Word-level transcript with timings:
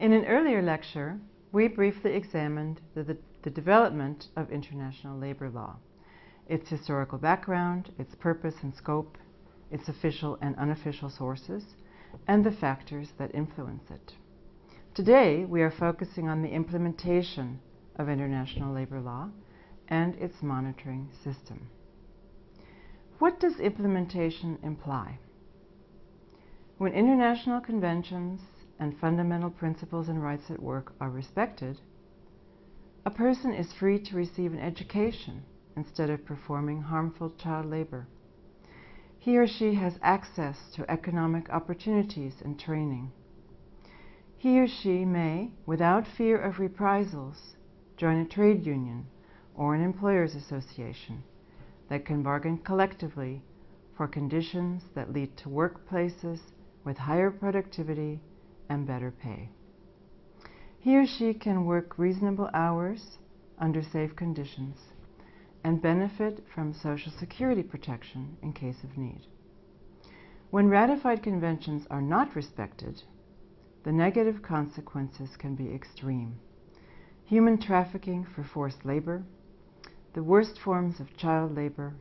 In 0.00 0.14
an 0.14 0.24
earlier 0.24 0.62
lecture, 0.62 1.20
we 1.52 1.68
briefly 1.68 2.14
examined 2.14 2.80
the, 2.94 3.02
the, 3.02 3.18
the, 3.42 3.50
development 3.50 4.28
of 4.34 4.50
international 4.50 5.18
labor 5.18 5.50
law, 5.50 5.76
its 6.48 6.70
historical 6.70 7.18
background, 7.18 7.92
its 7.98 8.14
purpose 8.14 8.54
and 8.62 8.74
scope, 8.74 9.18
its 9.70 9.90
official 9.90 10.38
and 10.40 10.56
unofficial 10.56 11.10
sources, 11.10 11.76
and 12.26 12.42
the 12.42 12.50
factors 12.50 13.12
that 13.18 13.34
influence 13.34 13.90
it. 13.90 14.14
Today, 14.94 15.44
we 15.44 15.60
are 15.60 15.70
focusing 15.70 16.30
on 16.30 16.40
the 16.40 16.48
implementation 16.48 17.60
of 17.96 18.08
international 18.08 18.72
labor 18.72 19.02
law 19.02 19.28
and 19.88 20.14
its 20.14 20.42
monitoring 20.42 21.10
system. 21.22 21.68
What 23.18 23.38
does 23.38 23.60
implementation 23.60 24.58
imply? 24.62 25.18
When 26.78 26.94
international 26.94 27.60
conventions 27.60 28.40
and 28.80 28.98
fundamental 28.98 29.50
principles 29.50 30.08
and 30.08 30.22
rights 30.22 30.50
at 30.50 30.62
work 30.62 30.94
are 31.00 31.10
respected, 31.10 31.78
a 33.04 33.10
person 33.10 33.52
is 33.52 33.72
free 33.74 33.98
to 33.98 34.16
receive 34.16 34.52
an 34.52 34.58
education 34.58 35.42
instead 35.76 36.08
of 36.08 36.24
performing 36.24 36.80
harmful 36.80 37.30
child 37.36 37.66
labor. 37.66 38.06
He 39.18 39.36
or 39.36 39.46
she 39.46 39.74
has 39.74 39.98
access 40.02 40.70
to 40.74 40.90
economic 40.90 41.50
opportunities 41.50 42.40
and 42.42 42.58
training. 42.58 43.12
He 44.38 44.58
or 44.58 44.66
she 44.66 45.04
may, 45.04 45.50
without 45.66 46.06
fear 46.06 46.40
of 46.40 46.58
reprisals, 46.58 47.56
join 47.98 48.16
a 48.16 48.24
trade 48.24 48.64
union 48.64 49.06
or 49.54 49.74
an 49.74 49.82
employers 49.82 50.34
association 50.34 51.22
that 51.90 52.06
can 52.06 52.22
bargain 52.22 52.56
collectively 52.56 53.42
for 53.94 54.08
conditions 54.08 54.84
that 54.94 55.12
lead 55.12 55.36
to 55.36 55.50
workplaces 55.50 56.40
with 56.82 56.96
higher 56.96 57.30
productivity 57.30 58.20
and 58.70 58.86
better 58.86 59.10
pay. 59.10 59.50
He 60.78 60.96
or 60.96 61.06
she 61.06 61.34
can 61.34 61.66
work 61.66 61.98
reasonable 61.98 62.48
hours 62.54 63.18
under 63.58 63.82
safe 63.82 64.16
conditions 64.16 64.78
and 65.62 65.82
benefit 65.82 66.42
from 66.54 66.72
Social 66.72 67.12
Security 67.12 67.62
protection 67.62 68.38
in 68.42 68.54
case 68.54 68.82
of 68.82 68.96
need. 68.96 69.26
When 70.50 70.68
ratified 70.68 71.22
conventions 71.22 71.86
are 71.90 72.00
not 72.00 72.34
respected, 72.34 73.02
the 73.84 73.92
negative 73.92 74.42
consequences 74.42 75.36
can 75.36 75.54
be 75.54 75.72
extreme. 75.74 76.38
Human 77.26 77.58
trafficking 77.60 78.26
for 78.34 78.42
forced 78.42 78.84
labor, 78.84 79.22
the 80.14 80.22
worst 80.22 80.58
forms 80.58 80.98
of 80.98 81.16
child 81.16 81.54
labor, 81.54 81.94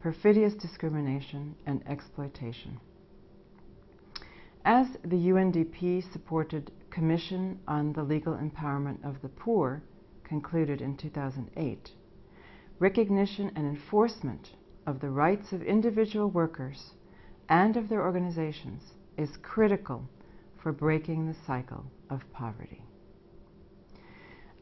perfidious 0.00 0.54
discrimination, 0.54 1.56
and 1.66 1.82
exploitation. 1.88 2.78
As 4.68 4.88
the 5.04 5.28
UNDP 5.28 6.12
supported 6.12 6.72
Commission 6.90 7.60
on 7.68 7.92
the 7.92 8.02
Legal 8.02 8.34
Empowerment 8.34 9.04
of 9.04 9.22
the 9.22 9.28
Poor 9.28 9.80
concluded 10.24 10.80
in 10.80 10.96
2008, 10.96 11.92
recognition 12.80 13.52
and 13.54 13.64
enforcement 13.64 14.50
of 14.84 14.98
the 14.98 15.08
rights 15.08 15.52
of 15.52 15.62
individual 15.62 16.28
workers 16.30 16.94
and 17.48 17.76
of 17.76 17.88
their 17.88 18.02
organizations 18.02 18.82
is 19.16 19.36
critical 19.36 20.08
for 20.60 20.72
breaking 20.72 21.26
the 21.28 21.36
cycle 21.46 21.84
of 22.10 22.28
poverty. 22.32 22.82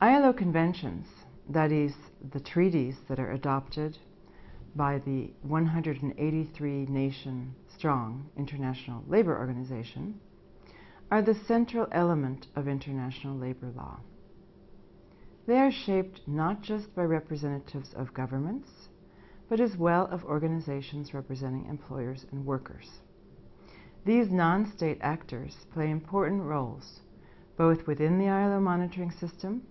ILO 0.03 0.35
conventions 0.35 1.07
that 1.49 1.73
is, 1.73 1.95
the 2.33 2.41
treaties 2.41 2.97
that 3.09 3.19
are 3.19 3.33
adopted 3.33 3.97
by 4.77 4.99
the 4.99 5.33
183 5.43 6.87
nation 6.87 7.55
strong 7.69 8.31
International 8.37 9.03
Labor 9.07 9.39
Organization, 9.39 10.21
are 11.11 11.23
the 11.23 11.35
central 11.35 11.87
element 11.93 12.47
of 12.57 12.67
international 12.67 13.37
labor 13.37 13.71
law. 13.77 14.01
They 15.47 15.59
are 15.59 15.71
shaped 15.71 16.23
not 16.27 16.63
just 16.63 16.95
by 16.95 17.05
representatives 17.05 17.93
of 17.95 18.15
governments, 18.15 18.89
but 19.49 19.61
as 19.61 19.77
well 19.77 20.07
of 20.07 20.25
organizations 20.25 21.15
representing 21.15 21.67
employers 21.67 22.27
and 22.33 22.47
workers. 22.47 23.01
These 24.05 24.31
non 24.31 24.67
state 24.67 24.99
actors 25.01 25.67
play 25.73 25.91
important 25.91 26.43
roles 26.43 27.01
both 27.57 27.87
within 27.87 28.19
the 28.19 28.29
ILO 28.29 28.61
monitoring 28.61 29.11
system 29.11 29.63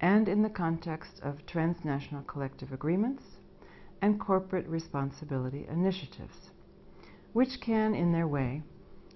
and 0.00 0.28
in 0.28 0.42
the 0.42 0.50
context 0.50 1.20
of 1.22 1.46
transnational 1.46 2.22
collective 2.22 2.72
agreements 2.72 3.35
and 4.02 4.20
corporate 4.20 4.66
responsibility 4.68 5.66
initiatives, 5.68 6.50
which 7.32 7.60
can, 7.60 7.94
in 7.94 8.12
their 8.12 8.28
way, 8.28 8.62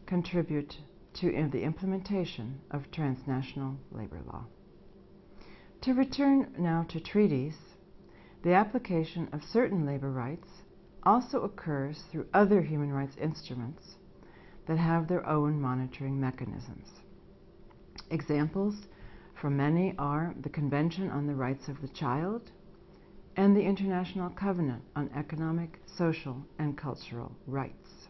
contribute 0.06 0.76
to 1.14 1.48
the 1.50 1.62
implementation 1.62 2.60
of 2.70 2.90
transnational 2.90 3.76
labor 3.90 4.20
law. 4.26 4.44
To 5.82 5.94
return 5.94 6.54
now 6.58 6.84
to 6.90 7.00
treaties, 7.00 7.56
the 8.42 8.54
application 8.54 9.28
of 9.32 9.42
certain 9.42 9.84
labor 9.86 10.10
rights 10.10 10.48
also 11.02 11.42
occurs 11.42 12.02
through 12.10 12.26
other 12.34 12.62
human 12.62 12.92
rights 12.92 13.16
instruments 13.20 13.96
that 14.66 14.78
have 14.78 15.08
their 15.08 15.26
own 15.26 15.60
monitoring 15.60 16.20
mechanisms. 16.20 16.86
Examples 18.10 18.74
for 19.40 19.50
many 19.50 19.94
are 19.98 20.34
the 20.42 20.48
Convention 20.48 21.10
on 21.10 21.26
the 21.26 21.34
Rights 21.34 21.68
of 21.68 21.80
the 21.80 21.88
Child 21.88 22.50
and 23.40 23.56
the 23.56 23.64
International 23.64 24.28
Covenant 24.28 24.82
on 24.94 25.08
Economic, 25.16 25.78
Social, 25.96 26.44
and 26.58 26.76
Cultural 26.76 27.32
Rights. 27.46 28.08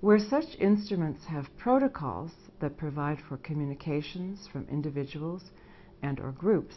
Where 0.00 0.18
such 0.18 0.58
instruments 0.58 1.24
have 1.26 1.56
protocols 1.56 2.32
that 2.58 2.76
provide 2.76 3.20
for 3.20 3.36
communications 3.36 4.48
from 4.48 4.66
individuals 4.68 5.52
and 6.02 6.18
or 6.18 6.32
groups, 6.32 6.74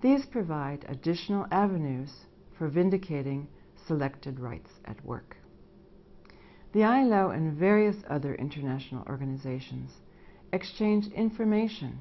these 0.00 0.24
provide 0.24 0.86
additional 0.88 1.46
avenues 1.50 2.24
for 2.56 2.68
vindicating 2.68 3.46
selected 3.86 4.40
rights 4.40 4.70
at 4.86 5.04
work. 5.04 5.36
The 6.72 6.82
ILO 6.82 7.28
and 7.28 7.58
various 7.58 7.98
other 8.08 8.34
international 8.36 9.04
organizations 9.06 9.90
exchange 10.54 11.08
information 11.08 12.00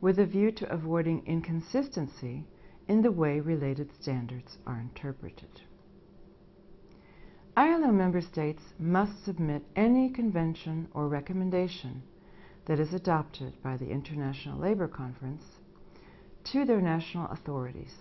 with 0.00 0.18
a 0.18 0.26
view 0.26 0.50
to 0.50 0.68
avoiding 0.68 1.24
inconsistency 1.26 2.44
in 2.88 3.02
the 3.02 3.12
way 3.12 3.38
related 3.38 3.90
standards 4.00 4.56
are 4.66 4.80
interpreted. 4.80 5.60
ILO 7.56 7.92
member 7.92 8.20
states 8.20 8.62
must 8.78 9.24
submit 9.24 9.62
any 9.76 10.08
convention 10.10 10.88
or 10.94 11.08
recommendation 11.08 12.02
that 12.66 12.80
is 12.80 12.94
adopted 12.94 13.52
by 13.62 13.76
the 13.76 13.88
International 13.88 14.58
Labor 14.58 14.88
Conference 14.88 15.42
to 16.44 16.64
their 16.64 16.80
national 16.80 17.28
authorities. 17.28 17.94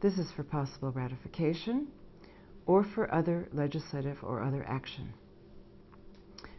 This 0.00 0.18
is 0.18 0.30
for 0.32 0.42
possible 0.42 0.90
ratification 0.92 1.88
or 2.66 2.82
for 2.82 3.12
other 3.14 3.48
legislative 3.52 4.16
or 4.22 4.42
other 4.42 4.64
action. 4.66 5.12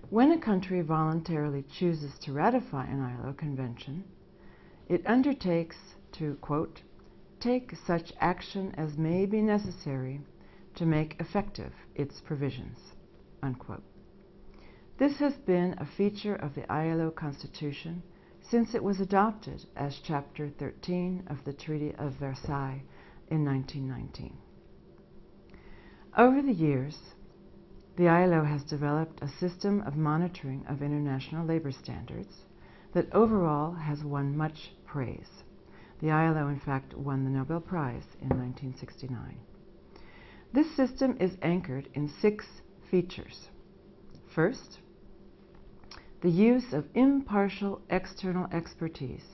When 0.09 0.31
a 0.31 0.39
country 0.39 0.81
voluntarily 0.81 1.63
chooses 1.79 2.11
to 2.19 2.33
ratify 2.33 2.85
an 2.85 3.01
ILO 3.01 3.33
convention, 3.33 4.03
it 4.89 5.07
undertakes 5.07 5.77
to, 6.19 6.35
quote, 6.41 6.81
take 7.41 7.75
such 7.85 8.13
action 8.19 8.73
as 8.77 8.97
may 8.97 9.25
be 9.25 9.41
necessary 9.41 10.21
to 10.75 10.85
make 10.85 11.19
effective 11.19 11.73
its 11.95 12.21
provisions, 12.21 12.77
unquote. 13.43 13.83
This 14.97 15.17
has 15.17 15.33
been 15.33 15.75
a 15.79 15.85
feature 15.97 16.35
of 16.35 16.53
the 16.53 16.71
ILO 16.71 17.09
Constitution 17.09 18.03
since 18.49 18.75
it 18.75 18.83
was 18.83 18.99
adopted 18.99 19.65
as 19.75 19.99
Chapter 20.03 20.49
13 20.59 21.23
of 21.27 21.43
the 21.43 21.53
Treaty 21.53 21.93
of 21.95 22.13
Versailles 22.13 22.83
in 23.29 23.43
1919. 23.43 24.37
Over 26.17 26.41
the 26.41 26.53
years, 26.53 26.97
the 27.97 28.07
ILO 28.07 28.43
has 28.43 28.63
developed 28.63 29.21
a 29.21 29.27
system 29.39 29.81
of 29.81 29.95
monitoring 29.95 30.65
of 30.67 30.81
international 30.81 31.45
labor 31.45 31.71
standards 31.71 32.45
that 32.93 33.13
overall 33.13 33.73
has 33.73 34.03
won 34.03 34.35
much 34.37 34.73
praise. 34.85 35.43
The 36.01 36.09
ILO, 36.09 36.47
in 36.47 36.59
fact, 36.59 36.95
won 36.95 37.23
the 37.23 37.29
Nobel 37.29 37.61
Prize 37.61 38.15
in 38.21 38.29
1969. 38.29 39.37
This 40.51 40.75
system 40.75 41.15
is 41.19 41.37
anchored 41.43 41.89
in 41.93 42.07
six 42.07 42.45
features. 42.89 43.49
First, 44.33 44.79
the 46.21 46.31
use 46.31 46.73
of 46.73 46.85
impartial 46.95 47.81
external 47.89 48.47
expertise 48.51 49.25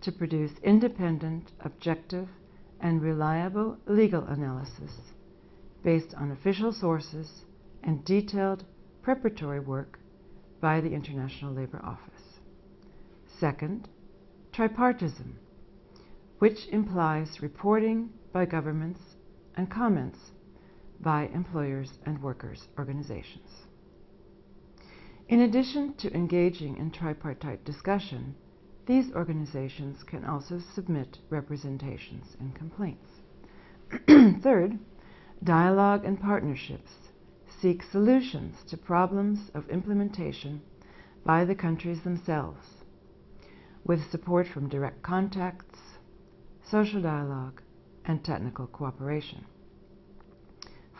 to 0.00 0.12
produce 0.12 0.52
independent, 0.62 1.52
objective, 1.60 2.28
and 2.80 3.02
reliable 3.02 3.76
legal 3.86 4.24
analysis 4.24 5.12
based 5.84 6.14
on 6.14 6.30
official 6.30 6.72
sources 6.72 7.44
and 7.82 8.04
detailed 8.04 8.64
preparatory 9.02 9.60
work 9.60 9.98
by 10.60 10.80
the 10.80 10.90
International 10.92 11.52
Labor 11.52 11.80
Office. 11.84 12.40
Second, 13.38 13.88
tripartism, 14.52 15.34
which 16.42 16.66
implies 16.72 17.40
reporting 17.40 18.10
by 18.32 18.44
governments 18.44 18.98
and 19.54 19.70
comments 19.70 20.32
by 20.98 21.28
employers 21.28 22.00
and 22.04 22.20
workers' 22.20 22.66
organizations. 22.76 23.48
In 25.28 25.42
addition 25.42 25.94
to 25.94 26.12
engaging 26.12 26.76
in 26.78 26.90
tripartite 26.90 27.64
discussion, 27.64 28.34
these 28.86 29.12
organizations 29.12 30.02
can 30.02 30.24
also 30.24 30.58
submit 30.74 31.16
representations 31.30 32.36
and 32.40 32.52
complaints. 32.56 33.08
Third, 34.42 34.80
dialogue 35.44 36.04
and 36.04 36.20
partnerships 36.20 37.12
seek 37.60 37.84
solutions 37.84 38.64
to 38.64 38.76
problems 38.76 39.48
of 39.54 39.68
implementation 39.68 40.60
by 41.24 41.44
the 41.44 41.54
countries 41.54 42.02
themselves, 42.02 42.82
with 43.84 44.10
support 44.10 44.48
from 44.48 44.68
direct 44.68 45.04
contacts, 45.04 45.78
social 46.70 47.02
dialogue, 47.02 47.62
and 48.04 48.24
technical 48.24 48.66
cooperation. 48.66 49.44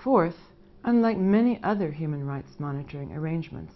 Fourth, 0.02 0.52
unlike 0.84 1.18
many 1.18 1.62
other 1.62 1.90
human 1.90 2.26
rights 2.26 2.58
monitoring 2.58 3.12
arrangements, 3.12 3.74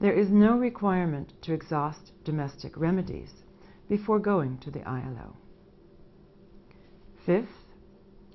there 0.00 0.12
is 0.12 0.30
no 0.30 0.58
requirement 0.58 1.32
to 1.42 1.52
exhaust 1.52 2.12
domestic 2.24 2.76
remedies 2.76 3.44
before 3.88 4.18
going 4.18 4.58
to 4.58 4.70
the 4.70 4.82
ILO. 4.88 5.36
Fifth, 7.24 7.72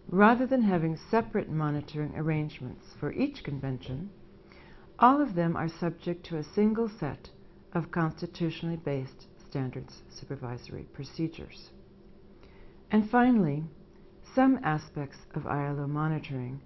rather 0.07 0.47
than 0.47 0.61
having 0.63 0.97
separate 1.11 1.49
monitoring 1.49 2.13
arrangements 2.15 2.85
for 2.99 3.11
each 3.13 3.43
convention, 3.43 4.09
all 4.97 5.21
of 5.21 5.35
them 5.35 5.55
are 5.55 5.69
subject 5.69 6.25
to 6.25 6.37
a 6.37 6.43
single 6.43 6.89
set 6.89 7.29
of 7.73 7.91
constitutionally 7.91 8.77
based 8.77 9.27
standards 9.47 10.01
supervisory 10.09 10.83
procedures. 10.93 11.69
And 12.91 13.09
finally, 13.09 13.63
some 14.33 14.59
aspects 14.63 15.17
of 15.35 15.45
ILO 15.45 15.87
monitoring 15.87 16.61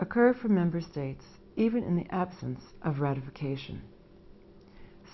occur 0.00 0.32
for 0.32 0.48
member 0.48 0.80
states 0.80 1.24
even 1.56 1.82
in 1.82 1.96
the 1.96 2.06
absence 2.14 2.60
of 2.82 3.00
ratification. 3.00 3.82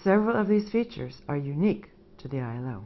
Several 0.02 0.36
of 0.36 0.48
these 0.48 0.70
features 0.70 1.22
are 1.28 1.36
unique 1.36 1.88
to 2.18 2.28
the 2.28 2.40
ILO. 2.40 2.84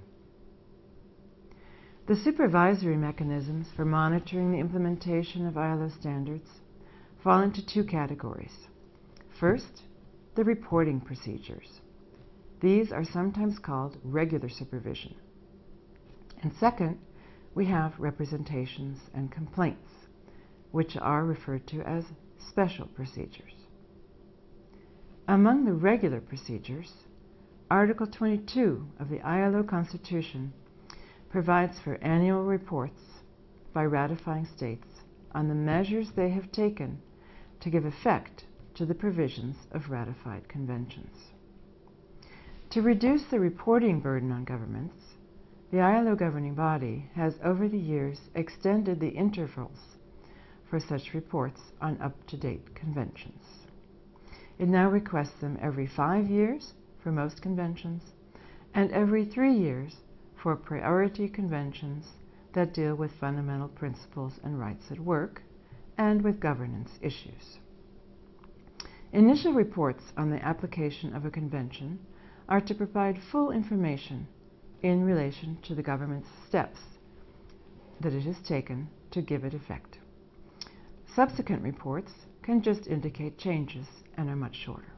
The 2.06 2.16
supervisory 2.16 2.96
mechanisms 2.96 3.66
for 3.76 3.84
monitoring 3.84 4.52
the 4.52 4.58
implementation 4.58 5.46
of 5.46 5.58
ILO 5.58 5.90
standards 6.00 6.48
fall 7.22 7.42
into 7.42 7.66
two 7.66 7.84
categories. 7.84 8.68
First, 9.38 9.82
the 10.34 10.44
reporting 10.44 11.00
procedures. 11.00 11.80
These 12.60 12.92
are 12.92 13.04
sometimes 13.04 13.58
called 13.58 13.98
regular 14.04 14.48
supervision. 14.48 15.16
And 16.42 16.52
second, 16.58 16.98
we 17.58 17.66
have 17.66 17.98
representations 17.98 19.00
and 19.12 19.32
complaints, 19.32 19.90
which 20.70 20.96
are 20.96 21.24
referred 21.24 21.66
to 21.66 21.80
as 21.82 22.04
special 22.38 22.86
procedures. 22.86 23.52
Among 25.26 25.64
the 25.64 25.72
regular 25.72 26.20
procedures, 26.20 26.92
Article 27.68 28.06
22 28.06 28.86
of 29.00 29.08
the 29.08 29.20
ILO 29.22 29.64
Constitution 29.64 30.52
provides 31.30 31.80
for 31.80 31.96
annual 31.96 32.44
reports 32.44 33.00
by 33.72 33.82
ratifying 33.86 34.46
states 34.46 34.86
on 35.32 35.48
the 35.48 35.54
measures 35.56 36.12
they 36.14 36.30
have 36.30 36.52
taken 36.52 37.00
to 37.58 37.70
give 37.70 37.84
effect 37.84 38.44
to 38.76 38.86
the 38.86 38.94
provisions 38.94 39.56
of 39.72 39.90
ratified 39.90 40.48
conventions. 40.48 41.32
To 42.70 42.82
reduce 42.82 43.24
the 43.24 43.40
reporting 43.40 43.98
burden 43.98 44.30
on 44.30 44.44
governments, 44.44 45.07
the 45.70 45.80
ILO 45.80 46.14
governing 46.14 46.54
body 46.54 47.10
has 47.14 47.38
over 47.44 47.68
the 47.68 47.78
years 47.78 48.30
extended 48.34 48.98
the 48.98 49.08
intervals 49.08 49.96
for 50.70 50.80
such 50.80 51.12
reports 51.12 51.60
on 51.80 52.00
up-to-date 52.00 52.74
conventions. 52.74 53.66
It 54.58 54.68
now 54.68 54.88
requests 54.88 55.40
them 55.40 55.58
every 55.60 55.86
five 55.86 56.30
years 56.30 56.72
for 57.02 57.12
most 57.12 57.42
conventions 57.42 58.02
and 58.74 58.90
every 58.92 59.26
three 59.26 59.54
years 59.54 59.96
for 60.42 60.56
priority 60.56 61.28
conventions 61.28 62.12
that 62.54 62.72
deal 62.72 62.94
with 62.94 63.12
fundamental 63.20 63.68
principles 63.68 64.40
and 64.42 64.58
rights 64.58 64.90
at 64.90 64.98
work 64.98 65.42
and 65.98 66.22
with 66.22 66.40
governance 66.40 66.98
issues. 67.02 67.58
Initial 69.12 69.52
reports 69.52 70.12
on 70.16 70.30
the 70.30 70.42
application 70.44 71.14
of 71.14 71.26
a 71.26 71.30
convention 71.30 71.98
are 72.48 72.60
to 72.60 72.74
provide 72.74 73.18
full 73.30 73.50
information 73.50 74.26
in 74.82 75.04
relation 75.04 75.58
to 75.62 75.74
the 75.74 75.82
government's 75.82 76.28
steps 76.48 76.78
that 78.00 78.12
it 78.12 78.22
has 78.22 78.40
taken 78.46 78.88
to 79.10 79.20
give 79.20 79.44
it 79.44 79.54
effect. 79.54 79.98
Subsequent 81.14 81.62
reports 81.62 82.12
can 82.42 82.62
just 82.62 82.86
indicate 82.86 83.38
changes 83.38 83.86
and 84.16 84.28
are 84.28 84.36
much 84.36 84.54
shorter. 84.54 84.92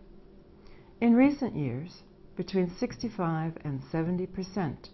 In 1.00 1.14
recent 1.14 1.56
years, 1.56 2.02
between 2.36 2.70
65 2.78 3.56
and 3.64 3.82
70 3.90 4.26
percent 4.26 4.90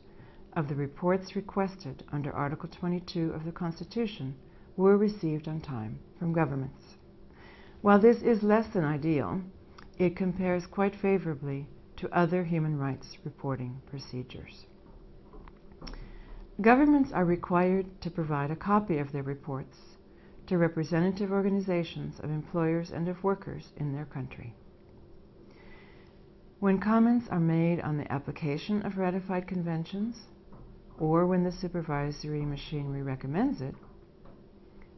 of 0.52 0.68
the 0.68 0.74
reports 0.74 1.36
requested 1.36 2.04
under 2.12 2.32
Article 2.32 2.68
22 2.68 3.30
of 3.32 3.44
the 3.44 3.52
Constitution 3.52 4.34
were 4.76 4.96
received 4.96 5.48
on 5.48 5.60
time 5.60 5.98
from 6.18 6.32
governments. 6.32 6.82
While 7.82 7.98
this 7.98 8.22
is 8.22 8.42
less 8.42 8.66
than 8.72 8.84
ideal, 8.84 9.42
it 9.98 10.16
compares 10.16 10.66
quite 10.66 10.94
favorably 10.94 11.68
to 11.96 12.16
other 12.16 12.44
human 12.44 12.78
rights 12.78 13.18
reporting 13.24 13.80
procedures. 13.86 14.66
Governments 16.60 17.12
are 17.12 17.24
required 17.26 18.00
to 18.00 18.10
provide 18.10 18.50
a 18.50 18.56
copy 18.56 18.96
of 18.96 19.12
their 19.12 19.22
reports 19.22 19.98
to 20.46 20.56
representative 20.56 21.30
organizations 21.30 22.18
of 22.20 22.30
employers 22.30 22.90
and 22.90 23.08
of 23.08 23.22
workers 23.22 23.72
in 23.76 23.92
their 23.92 24.06
country. 24.06 24.54
When 26.58 26.78
comments 26.78 27.28
are 27.28 27.40
made 27.40 27.80
on 27.80 27.98
the 27.98 28.10
application 28.10 28.80
of 28.86 28.96
ratified 28.96 29.46
conventions, 29.46 30.28
or 30.98 31.26
when 31.26 31.44
the 31.44 31.52
supervisory 31.52 32.46
machinery 32.46 33.02
recommends 33.02 33.60
it, 33.60 33.74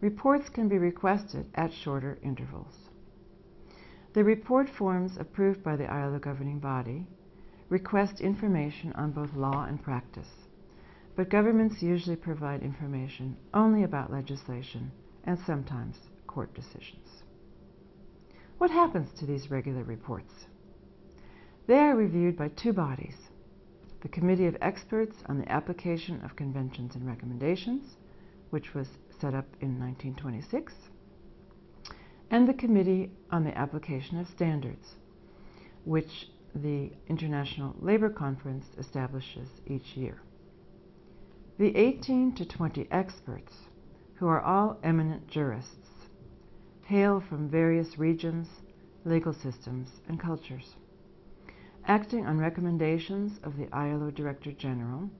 reports 0.01 0.49
can 0.49 0.69
be 0.69 0.79
requested 0.79 1.51
at 1.57 1.73
shorter 1.73 2.19
intervals. 2.23 2.89
The 4.13 4.23
report 4.23 4.69
forms 4.69 5.17
approved 5.17 5.65
by 5.65 5.75
the 5.75 5.91
ILO 5.91 6.21
governing 6.21 6.61
body 6.61 7.09
request 7.69 8.21
information 8.21 8.93
on 8.93 9.11
both 9.11 9.35
law 9.35 9.65
and 9.65 9.83
practice, 9.83 10.48
but 11.19 11.31
governments 11.31 11.83
usually 11.83 12.15
provide 12.15 12.63
information 12.63 13.37
only 13.53 13.83
about 13.83 14.13
legislation 14.13 14.89
and 15.25 15.37
sometimes 15.45 15.97
court 16.29 16.55
decisions. 16.55 17.25
What 18.59 18.71
happens 18.71 19.09
to 19.19 19.27
these 19.27 19.51
regular 19.51 19.83
reports? 19.83 20.33
They 21.67 21.75
are 21.75 21.97
reviewed 21.97 22.37
by 22.37 22.51
two 22.51 22.73
bodies 22.73 23.17
the 24.01 24.09
Committee 24.09 24.47
of 24.47 24.57
Experts 24.61 25.17
on 25.27 25.41
the 25.41 25.51
Application 25.51 26.21
of 26.25 26.37
Conventions 26.37 26.95
and 26.95 27.05
Recommendations, 27.05 27.97
which 28.51 28.73
was 28.73 28.87
set 29.21 29.35
up 29.35 29.47
in 29.61 29.77
1926, 29.81 30.73
and 32.31 32.49
the 32.49 32.55
Committee 32.55 33.11
on 33.33 33.43
the 33.43 33.59
Application 33.59 34.21
of 34.21 34.29
Standards, 34.29 34.95
which 35.85 36.29
the 36.55 36.93
International 37.09 37.75
Labor 37.81 38.09
Conference 38.09 38.67
establishes 38.79 39.49
each 39.67 39.97
year. 39.97 40.23
The 41.59 41.75
18 41.75 42.37
to 42.37 42.47
20 42.47 42.87
experts, 42.93 43.53
who 44.15 44.29
are 44.29 44.41
all 44.41 44.79
eminent 44.85 45.27
jurists, 45.27 46.07
hail 46.85 47.19
from 47.19 47.49
various 47.49 47.99
regions, 47.99 48.47
legal 49.05 49.33
systems, 49.33 50.01
and 50.07 50.21
cultures. 50.21 50.77
Acting 51.85 52.27
on 52.27 52.39
recommendations 52.39 53.41
of 53.43 53.57
the 53.57 53.69
ILO 53.73 54.13
Director 54.13 54.53
General, 54.53 55.11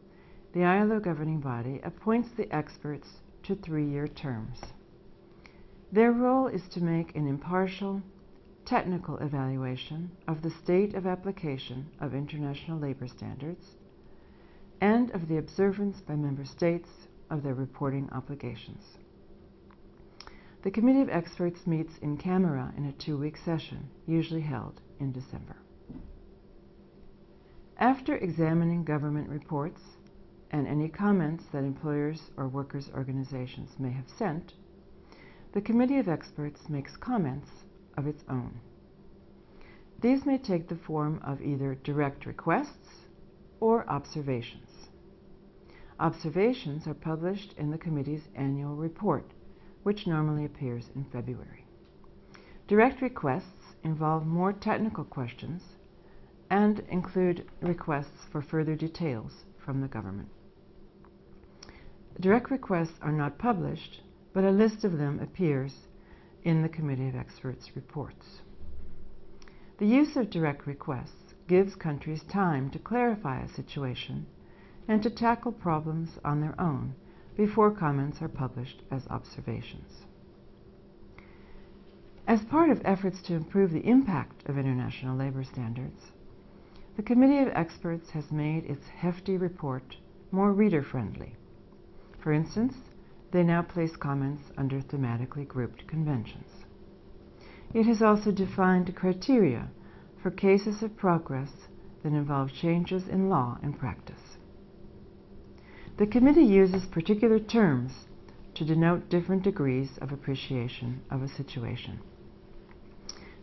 the 0.53 0.63
ILO 0.63 1.01
governing 1.01 1.41
body 1.41 1.81
appoints 1.83 2.31
the 2.31 2.55
experts 2.55 3.09
to 3.43 3.57
three-year 3.57 4.07
terms. 4.07 4.61
Their 5.91 6.13
role 6.13 6.47
is 6.47 6.69
to 6.69 6.81
make 6.81 7.17
an 7.17 7.27
impartial, 7.27 8.01
technical 8.65 9.17
evaluation 9.17 10.13
of 10.29 10.43
the 10.43 10.51
state 10.51 10.95
of 10.95 11.05
application 11.05 11.89
of 11.99 12.15
international 12.15 12.79
labor 12.79 13.09
standards 13.09 13.75
and 14.81 15.11
of 15.11 15.29
the 15.29 15.39
observance 15.39 16.01
by 16.01 16.15
member 16.15 16.45
states 16.45 16.89
of 17.31 17.43
their 17.43 17.55
reporting 17.55 18.09
obligations. 18.13 18.99
The 20.63 20.71
Committee 20.71 21.03
of 21.03 21.09
Experts 21.09 21.67
meets 21.67 21.99
in 21.99 22.17
camera 22.17 22.73
in 22.77 22.85
a 22.85 22.93
two-week 22.93 23.37
session, 23.37 23.89
usually 24.07 24.41
held 24.41 24.81
in 24.99 25.13
December. 25.13 25.57
After 27.79 28.17
examining 28.17 28.83
government 28.85 29.29
reports 29.29 29.81
and 30.51 30.67
any 30.67 30.89
comments 30.89 31.45
that 31.53 31.63
employers 31.63 32.31
or 32.37 32.49
workers' 32.49 32.91
organizations 32.93 33.79
may 33.79 33.91
have 33.93 34.09
sent, 34.09 34.55
the 35.53 35.61
Committee 35.61 35.99
of 35.99 36.09
Experts 36.09 36.69
makes 36.69 36.97
comments 36.97 37.49
of 37.97 38.07
its 38.07 38.25
own. 38.29 38.61
These 40.01 40.27
may 40.27 40.39
take 40.39 40.69
the 40.69 40.77
form 40.77 41.21
of 41.25 41.41
either 41.41 41.77
direct 41.77 42.27
requests 42.27 43.07
or 43.61 43.89
observations. 43.89 44.68
Observations 46.01 46.87
are 46.87 46.95
published 46.95 47.55
in 47.59 47.71
the 47.71 47.79
Committee's 47.79 48.29
annual 48.37 48.77
report, 48.77 49.33
which 49.83 50.07
normally 50.07 50.45
appears 50.45 50.91
in 50.95 51.05
February. 51.05 51.65
Direct 52.69 53.03
requests 53.03 53.75
involve 53.83 54.25
more 54.25 54.53
technical 54.53 55.05
questions 55.05 55.63
and 56.51 56.81
include 56.89 57.51
requests 57.61 58.25
for 58.31 58.41
further 58.41 58.77
details 58.77 59.45
from 59.59 59.81
the 59.81 59.89
government. 59.89 60.29
Direct 62.21 62.51
requests 62.51 62.99
are 63.03 63.13
not 63.13 63.39
published, 63.39 64.01
but 64.33 64.45
a 64.45 64.51
list 64.51 64.85
of 64.85 64.99
them 64.99 65.19
appears 65.19 65.89
in 66.45 66.63
the 66.63 66.69
Committee 66.69 67.09
of 67.09 67.17
Experts 67.17 67.71
reports. 67.75 68.41
The 69.79 69.87
use 69.87 70.17
of 70.17 70.31
direct 70.31 70.67
requests 70.67 71.35
gives 71.49 71.75
countries 71.75 72.23
time 72.25 72.71
to 72.71 72.79
clarify 72.79 73.41
a 73.41 73.49
situation 73.49 74.27
and 74.89 75.03
to 75.03 75.11
tackle 75.11 75.53
problems 75.53 76.19
on 76.25 76.41
their 76.41 76.59
own 76.59 76.95
before 77.37 77.71
comments 77.71 78.21
are 78.21 78.29
published 78.29 78.83
as 78.91 79.07
observations. 79.09 80.07
As 82.27 82.45
part 82.45 82.71
of 82.71 82.83
efforts 82.85 83.23
to 83.23 83.35
improve 83.35 83.71
the 83.71 83.87
impact 83.87 84.49
of 84.49 84.59
international 84.59 85.17
labor 85.17 85.45
standards, 85.45 86.13
the 86.97 87.03
Committee 87.03 87.39
of 87.39 87.49
Experts 87.55 88.11
has 88.11 88.33
made 88.33 88.65
its 88.65 88.87
hefty 88.89 89.37
report 89.37 89.97
more 90.33 90.53
reader-friendly. 90.53 91.37
For 92.23 92.33
instance, 92.33 92.75
they 93.31 93.45
now 93.45 93.63
place 93.63 93.97
comments 93.97 94.43
under 94.57 94.81
thematically 94.81 95.47
grouped 95.47 95.87
conventions. 95.87 96.51
It 97.73 97.85
has 97.85 98.03
also 98.03 98.33
defined 98.33 98.95
criteria 98.97 99.69
for 100.23 100.31
cases 100.31 100.83
of 100.83 100.97
progress 100.97 101.51
that 102.03 102.13
involve 102.13 102.53
changes 102.53 103.07
in 103.07 103.29
law 103.29 103.59
and 103.63 103.79
practice. 103.79 104.28
The 105.99 106.07
committee 106.07 106.45
uses 106.45 106.87
particular 106.87 107.41
terms 107.41 108.07
to 108.55 108.65
denote 108.65 109.09
different 109.09 109.43
degrees 109.43 109.99
of 109.99 110.13
appreciation 110.13 111.01
of 111.11 111.23
a 111.23 111.29
situation. 111.29 111.99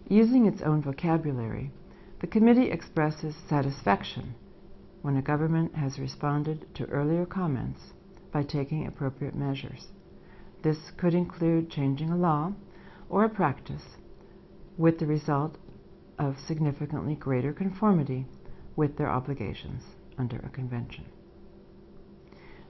Using 0.08 0.46
its 0.46 0.62
own 0.62 0.82
vocabulary, 0.82 1.72
the 2.22 2.28
committee 2.28 2.72
expresses 2.72 3.36
satisfaction 3.50 4.36
when 5.02 5.18
a 5.18 5.22
government 5.22 5.76
has 5.76 6.00
responded 6.00 6.66
to 6.76 6.86
earlier 6.86 7.26
comments 7.26 7.92
by 8.32 8.44
taking 8.44 8.88
appropriate 8.88 9.36
measures. 9.36 9.88
This 10.64 10.92
could 10.92 11.14
include 11.14 11.70
changing 11.70 12.10
a 12.10 12.18
law 12.18 12.54
or 13.10 13.26
a 13.26 13.30
practice 13.30 13.98
with 14.78 14.98
the 15.00 15.08
result 15.08 15.58
of 16.18 16.40
significantly 16.40 17.16
greater 17.16 17.52
conformity 17.52 18.26
with 18.78 18.96
their 18.96 19.10
obligations 19.10 19.84
under 20.18 20.38
a 20.38 20.50
convention. 20.50 21.04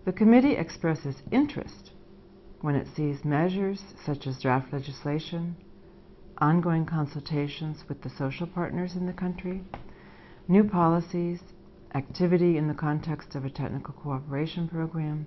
The 0.05 0.13
committee 0.13 0.55
expresses 0.55 1.23
interest 1.31 1.89
when 2.61 2.75
it 2.75 2.87
sees 2.95 3.25
measures 3.25 3.83
such 4.05 4.27
as 4.27 4.39
draft 4.39 4.71
legislation, 4.71 5.55
ongoing 6.37 6.85
consultations 6.85 7.83
with 7.89 8.03
the 8.03 8.11
social 8.11 8.45
partners 8.45 8.95
in 8.95 9.07
the 9.07 9.13
country, 9.13 9.63
new 10.47 10.63
policies, 10.63 11.39
activity 11.95 12.55
in 12.55 12.67
the 12.67 12.75
context 12.75 13.33
of 13.33 13.45
a 13.45 13.49
technical 13.49 13.95
cooperation 13.95 14.67
program, 14.67 15.25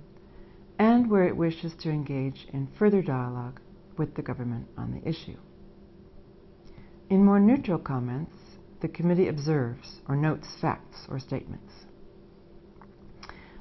and 0.78 1.10
where 1.10 1.26
it 1.26 1.36
wishes 1.36 1.74
to 1.80 1.90
engage 1.90 2.46
in 2.52 2.68
further 2.78 3.02
dialogue 3.02 3.60
with 3.96 4.14
the 4.14 4.22
government 4.22 4.68
on 4.76 4.92
the 4.92 5.08
issue. 5.08 5.38
In 7.10 7.24
more 7.24 7.40
neutral 7.40 7.80
comments, 7.80 8.36
the 8.80 8.88
committee 8.88 9.26
observes 9.26 10.00
or 10.06 10.14
notes 10.14 10.46
facts 10.60 11.04
or 11.08 11.18
statements 11.18 11.72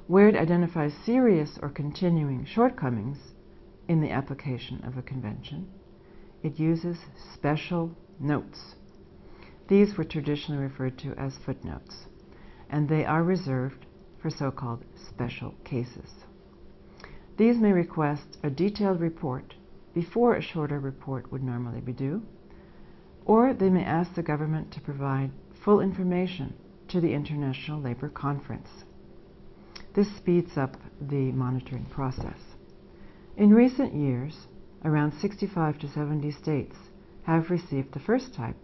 where 0.07 0.29
it 0.29 0.35
identifies 0.35 0.93
serious 1.05 1.59
or 1.61 1.69
continuing 1.69 2.45
shortcomings 2.45 3.17
in 3.87 4.01
the 4.01 4.09
application 4.09 4.81
of 4.85 4.97
a 4.97 5.01
convention, 5.01 5.67
it 6.43 6.57
uses 6.57 6.97
special 7.33 7.91
notes. 8.19 8.75
These 9.67 9.97
were 9.97 10.05
traditionally 10.05 10.63
referred 10.63 10.97
to 10.99 11.13
as 11.19 11.37
footnotes, 11.45 12.07
and 12.69 12.87
they 12.87 13.03
are 13.03 13.23
reserved 13.23 13.85
for 14.21 14.29
so-called 14.29 14.83
special 15.09 15.53
cases. 15.65 16.09
These 17.37 17.57
may 17.57 17.73
request 17.73 18.37
a 18.43 18.49
detailed 18.49 19.01
report 19.01 19.55
before 19.93 20.35
a 20.35 20.41
shorter 20.41 20.79
report 20.79 21.31
would 21.31 21.43
normally 21.43 21.81
be 21.81 21.91
due, 21.91 22.23
or 23.25 23.53
they 23.53 23.69
may 23.69 23.83
ask 23.83 24.15
the 24.15 24.23
government 24.23 24.71
to 24.71 24.81
provide 24.81 25.31
full 25.65 25.81
information 25.81 26.53
to 26.87 27.01
the 27.01 27.13
International 27.13 27.81
Labor 27.81 28.09
Conference. 28.09 28.69
This 29.97 30.15
speeds 30.15 30.55
up 30.57 30.77
the 31.01 31.31
monitoring 31.31 31.85
process. 31.85 32.37
In 33.35 33.51
recent 33.51 33.95
years, 33.95 34.45
around 34.85 35.11
65 35.19 35.79
to 35.79 35.89
70 35.89 36.29
states 36.33 36.75
have 37.23 37.49
received 37.49 37.95
the 37.95 37.99
first 37.99 38.31
type, 38.35 38.57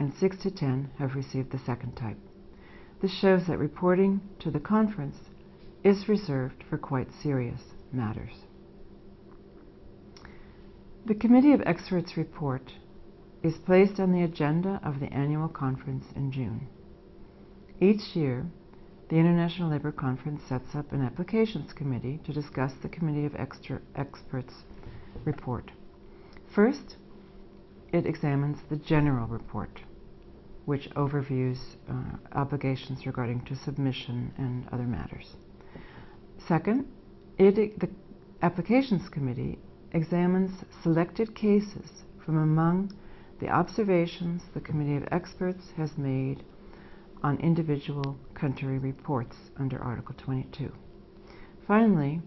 and 0.00 0.12
6 0.12 0.36
to 0.38 0.50
10 0.50 0.90
have 0.98 1.14
received 1.14 1.52
the 1.52 1.60
second 1.60 1.94
type. 1.94 2.18
This 3.00 3.16
shows 3.16 3.46
that 3.46 3.58
reporting 3.58 4.20
to 4.40 4.50
the 4.50 4.58
conference 4.58 5.14
is 5.84 6.08
reserved 6.08 6.64
for 6.68 6.76
quite 6.76 7.12
serious 7.22 7.60
matters. 7.92 8.34
The 11.06 11.14
Committee 11.14 11.52
of 11.52 11.62
Experts 11.66 12.16
report 12.16 12.72
is 13.44 13.58
placed 13.58 14.00
on 14.00 14.10
the 14.10 14.24
agenda 14.24 14.80
of 14.82 14.98
the 14.98 15.12
annual 15.12 15.48
conference 15.48 16.06
in 16.16 16.32
June. 16.32 16.66
Each 17.80 18.16
year, 18.16 18.50
the 19.08 19.16
International 19.16 19.70
Labour 19.70 19.92
Conference 19.92 20.42
sets 20.48 20.74
up 20.74 20.92
an 20.92 21.02
applications 21.02 21.72
committee 21.72 22.20
to 22.24 22.32
discuss 22.32 22.72
the 22.82 22.88
Committee 22.88 23.24
of 23.24 23.34
Extra 23.36 23.80
Experts 23.96 24.52
report. 25.24 25.70
First, 26.54 26.96
it 27.92 28.04
examines 28.04 28.58
the 28.68 28.76
general 28.76 29.26
report, 29.26 29.80
which 30.66 30.90
overviews 30.90 31.58
uh, 31.88 32.16
obligations 32.32 33.06
regarding 33.06 33.44
to 33.46 33.56
submission 33.56 34.32
and 34.36 34.68
other 34.72 34.84
matters. 34.86 35.36
Second, 36.46 36.86
it, 37.38 37.80
the 37.80 37.88
applications 38.42 39.08
committee 39.08 39.58
examines 39.92 40.50
selected 40.82 41.34
cases 41.34 41.88
from 42.24 42.36
among 42.36 42.92
the 43.40 43.48
observations 43.48 44.42
the 44.52 44.60
Committee 44.60 44.96
of 44.96 45.08
Experts 45.10 45.64
has 45.76 45.96
made 45.96 46.44
on 47.22 47.38
individual 47.38 48.18
country 48.34 48.78
reports 48.78 49.36
under 49.58 49.78
Article 49.80 50.14
22. 50.18 50.72
Finally, 51.66 52.20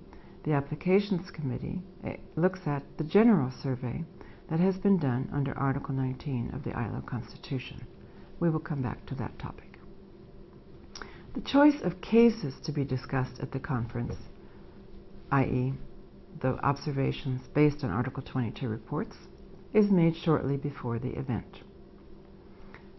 the 0.43 0.51
Applications 0.53 1.29
Committee 1.31 1.81
eh, 2.05 2.17
looks 2.36 2.60
at 2.65 2.83
the 2.98 3.03
general 3.03 3.51
survey 3.62 4.03
that 4.50 4.60
has 4.60 4.77
been 4.77 4.98
done 4.98 5.29
under 5.33 5.57
Article 5.57 5.93
19 5.93 6.51
of 6.53 6.63
the 6.63 6.74
ILO 6.74 7.01
Constitution. 7.01 7.86
We 8.39 8.50
will 8.50 8.60
come 8.60 8.81
back 8.81 9.05
to 9.07 9.15
that 9.15 9.38
topic. 9.39 9.79
The 11.33 11.41
choice 11.41 11.81
of 11.83 12.01
cases 12.01 12.55
to 12.65 12.74
be 12.74 12.83
discussed 12.83 13.39
at 13.39 13.51
the 13.51 13.60
conference, 13.60 14.15
i.e., 15.31 15.74
the 16.41 16.55
observations 16.65 17.41
based 17.53 17.83
on 17.83 17.91
Article 17.91 18.24
22 18.24 18.67
reports, 18.67 19.15
is 19.74 19.89
made 19.89 20.15
shortly 20.15 20.57
before 20.57 21.00
the 21.00 21.17
event. 21.17 21.62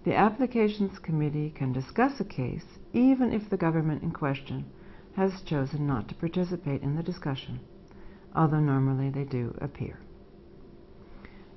The 0.05 0.17
Applications 0.17 0.99
Committee 0.99 1.51
can 1.51 1.73
discuss 1.73 2.19
a 2.19 2.25
case 2.25 2.65
even 2.93 3.33
if 3.33 3.49
the 3.49 3.57
government 3.57 4.03
in 4.03 4.11
question 4.11 4.65
has 5.15 5.43
chosen 5.43 5.87
not 5.87 6.09
to 6.09 6.17
participate 6.17 6.83
in 6.83 6.97
the 6.97 7.05
discussion, 7.05 7.61
although 8.35 8.59
normally 8.59 9.11
they 9.11 9.23
do 9.23 9.57
appear. 9.61 10.01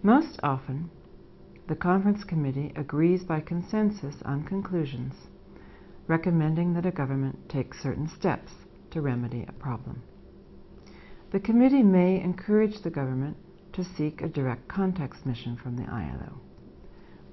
Most 0.03 0.39
often, 0.43 0.91
the 1.67 1.75
Conference 1.75 2.23
Committee 2.23 2.71
agrees 2.75 3.23
by 3.23 3.39
consensus 3.39 4.21
on 4.23 4.43
conclusions, 4.43 5.15
recommending 6.05 6.73
that 6.73 6.85
a 6.85 6.91
government 6.91 7.49
take 7.49 7.73
certain 7.73 8.07
steps 8.07 8.51
to 8.91 9.01
remedy 9.01 9.43
a 9.47 9.53
problem. 9.53 10.03
The 11.31 11.39
committee 11.39 11.81
may 11.81 12.21
encourage 12.21 12.83
the 12.83 12.91
government 12.91 13.37
to 13.73 13.83
seek 13.83 14.21
a 14.21 14.29
direct 14.29 14.67
contacts 14.67 15.25
mission 15.25 15.57
from 15.57 15.77
the 15.77 15.91
ILO 15.91 16.41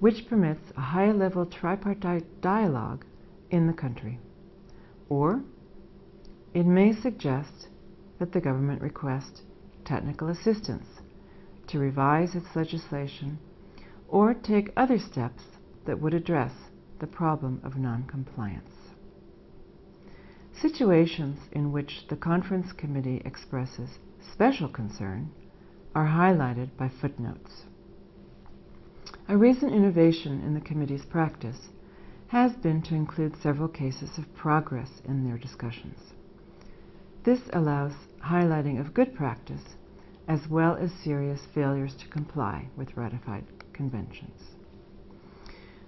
which 0.02 0.26
permits 0.28 0.72
a 0.76 0.80
high-level 0.80 1.46
tripartite 1.46 2.40
dialogue 2.40 3.04
in 3.52 3.68
the 3.68 3.72
country. 3.72 4.18
Or 5.08 5.44
it 6.52 6.66
may 6.66 6.92
suggest 6.92 7.68
that 8.18 8.32
the 8.32 8.40
government 8.40 8.82
request 8.82 9.42
technical 9.84 10.28
assistance 10.28 10.88
to 11.68 11.78
revise 11.78 12.34
its 12.34 12.56
legislation 12.56 13.38
or 14.08 14.34
take 14.34 14.72
other 14.76 14.98
steps 14.98 15.44
that 15.86 16.00
would 16.00 16.14
address 16.14 16.50
the 16.98 17.06
problem 17.06 17.60
of 17.62 17.76
noncompliance. 17.76 18.74
Situations 20.52 21.38
in 21.52 21.70
which 21.70 22.08
the 22.08 22.16
conference 22.16 22.72
committee 22.72 23.22
expresses 23.24 24.00
special 24.32 24.68
concern 24.68 25.30
are 25.94 26.08
highlighted 26.08 26.76
by 26.76 26.88
footnotes. 26.88 27.66
A 29.32 29.36
recent 29.38 29.72
innovation 29.72 30.42
in 30.42 30.52
the 30.52 30.60
committee's 30.60 31.06
practice 31.06 31.70
has 32.26 32.52
been 32.52 32.82
to 32.82 32.94
include 32.94 33.34
several 33.34 33.66
cases 33.66 34.18
of 34.18 34.34
progress 34.34 35.00
in 35.06 35.24
their 35.24 35.38
discussions. 35.38 36.12
This 37.24 37.40
allows 37.54 37.92
highlighting 38.22 38.78
of 38.78 38.92
good 38.92 39.14
practice 39.14 39.62
as 40.28 40.50
well 40.50 40.76
as 40.76 40.92
serious 40.92 41.40
failures 41.54 41.94
to 41.94 42.08
comply 42.08 42.68
with 42.76 42.94
ratified 42.94 43.46
conventions. 43.72 44.38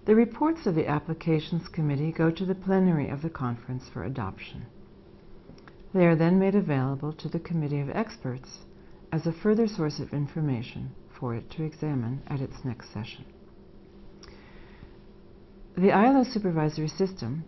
The 0.07 0.15
reports 0.15 0.65
of 0.65 0.75
the 0.75 0.89
Applications 0.89 1.69
Committee 1.69 2.13
go 2.13 2.31
to 2.31 2.47
the 2.47 2.55
plenary 2.55 3.11
of 3.11 3.21
the 3.21 3.29
conference 3.29 3.91
for 3.91 4.05
adoption. 4.05 4.65
They 5.93 6.07
are 6.07 6.17
then 6.17 6.39
made 6.39 6.55
available 6.55 7.13
to 7.13 7.29
the 7.29 7.41
Committee 7.41 7.81
of 7.81 7.91
Experts 7.91 8.61
as 9.13 9.27
a 9.27 9.33
further 9.33 9.69
source 9.69 10.01
of 10.01 10.15
information 10.15 10.93
for 11.21 11.35
it 11.35 11.51
to 11.51 11.63
examine 11.63 12.23
at 12.27 12.41
its 12.41 12.65
next 12.65 12.91
session. 12.91 13.27
The 15.77 15.91
ILO 15.91 16.23
supervisory 16.23 16.87
system 16.87 17.43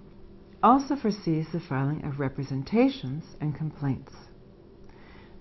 also 0.61 0.97
foresees 0.97 1.47
the 1.53 1.61
filing 1.61 2.05
of 2.05 2.19
representations 2.19 3.37
and 3.41 3.55
complaints. 3.55 4.13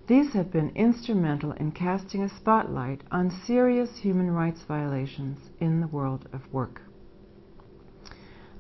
These 0.06 0.34
have 0.34 0.52
been 0.52 0.70
instrumental 0.76 1.54
in 1.54 1.72
casting 1.72 2.22
a 2.22 2.30
spotlight 2.30 3.04
on 3.12 3.32
serious 3.32 3.98
human 3.98 4.30
rights 4.30 4.62
violations 4.62 5.50
in 5.60 5.82
the 5.82 5.88
world 5.88 6.30
of 6.32 6.54
work. 6.54 6.84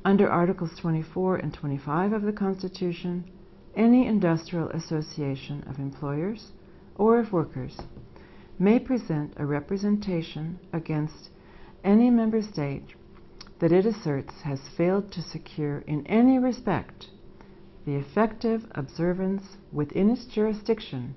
Under 0.03 0.27
Articles 0.27 0.75
24 0.75 1.35
and 1.35 1.53
25 1.53 2.11
of 2.11 2.23
the 2.23 2.33
Constitution, 2.33 3.25
any 3.75 4.07
industrial 4.07 4.69
association 4.69 5.63
of 5.67 5.77
employers 5.77 6.51
or 6.95 7.19
of 7.19 7.31
workers 7.31 7.79
may 8.57 8.79
present 8.79 9.33
a 9.37 9.45
representation 9.45 10.57
against 10.73 11.29
any 11.83 12.09
member 12.09 12.41
state 12.41 12.95
that 13.59 13.71
it 13.71 13.85
asserts 13.85 14.41
has 14.41 14.69
failed 14.77 15.11
to 15.11 15.21
secure 15.21 15.79
in 15.87 16.05
any 16.07 16.37
respect 16.37 17.07
the 17.85 17.95
effective 17.95 18.65
observance 18.71 19.57
within 19.71 20.09
its 20.09 20.25
jurisdiction 20.25 21.15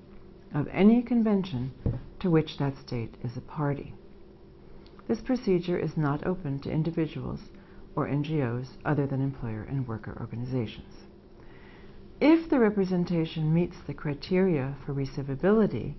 of 0.53 0.67
any 0.71 1.01
convention 1.01 1.71
to 2.19 2.29
which 2.29 2.57
that 2.57 2.77
state 2.77 3.15
is 3.23 3.35
a 3.35 3.41
party. 3.41 3.93
This 5.07 5.21
procedure 5.21 5.77
is 5.77 5.97
not 5.97 6.25
open 6.25 6.59
to 6.59 6.71
individuals 6.71 7.39
or 7.95 8.07
NGOs 8.07 8.67
other 8.85 9.07
than 9.07 9.21
employer 9.21 9.63
and 9.63 9.87
worker 9.87 10.15
organizations. 10.19 10.93
If 12.21 12.49
the 12.49 12.59
representation 12.59 13.53
meets 13.53 13.77
the 13.87 13.93
criteria 13.93 14.75
for 14.85 14.93
receivability 14.93 15.95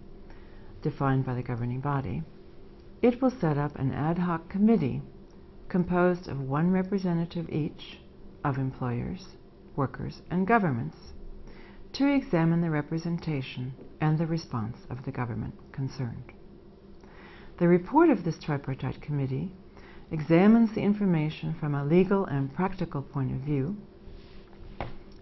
defined 0.83 1.27
by 1.27 1.35
the 1.35 1.43
governing 1.43 1.81
body, 1.81 2.23
it 3.03 3.21
will 3.21 3.31
set 3.31 3.59
up 3.59 3.77
an 3.79 3.91
ad 3.93 4.19
hoc 4.19 4.49
committee 4.49 5.03
composed 5.71 6.29
of 6.29 6.41
one 6.41 6.71
representative 6.71 7.49
each 7.49 8.01
of 8.45 8.59
employers, 8.59 9.25
workers, 9.77 10.21
and 10.31 10.47
governments 10.47 10.97
to 11.93 12.13
examine 12.13 12.61
the 12.61 12.71
representation 12.71 13.73
and 14.01 14.19
the 14.19 14.27
response 14.27 14.77
of 14.91 15.05
the 15.05 15.13
government 15.13 15.55
concerned. 15.73 16.33
The 17.59 17.69
report 17.69 18.11
of 18.11 18.25
this 18.25 18.39
tripartite 18.39 19.01
committee 19.01 19.53
examines 20.11 20.75
the 20.75 20.83
information 20.83 21.55
from 21.55 21.75
a 21.75 21.85
legal 21.85 22.27
and 22.27 22.53
practical 22.53 23.03
point 23.03 23.33
of 23.33 23.41
view 23.41 23.77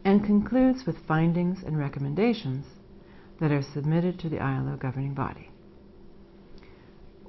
and 0.04 0.24
concludes 0.24 0.86
with 0.86 1.06
findings 1.06 1.62
and 1.62 1.78
recommendations 1.78 2.64
that 3.40 3.52
are 3.52 3.62
submitted 3.62 4.18
to 4.20 4.28
the 4.28 4.40
ILO 4.40 4.76
governing 4.76 5.14
body. 5.14 5.50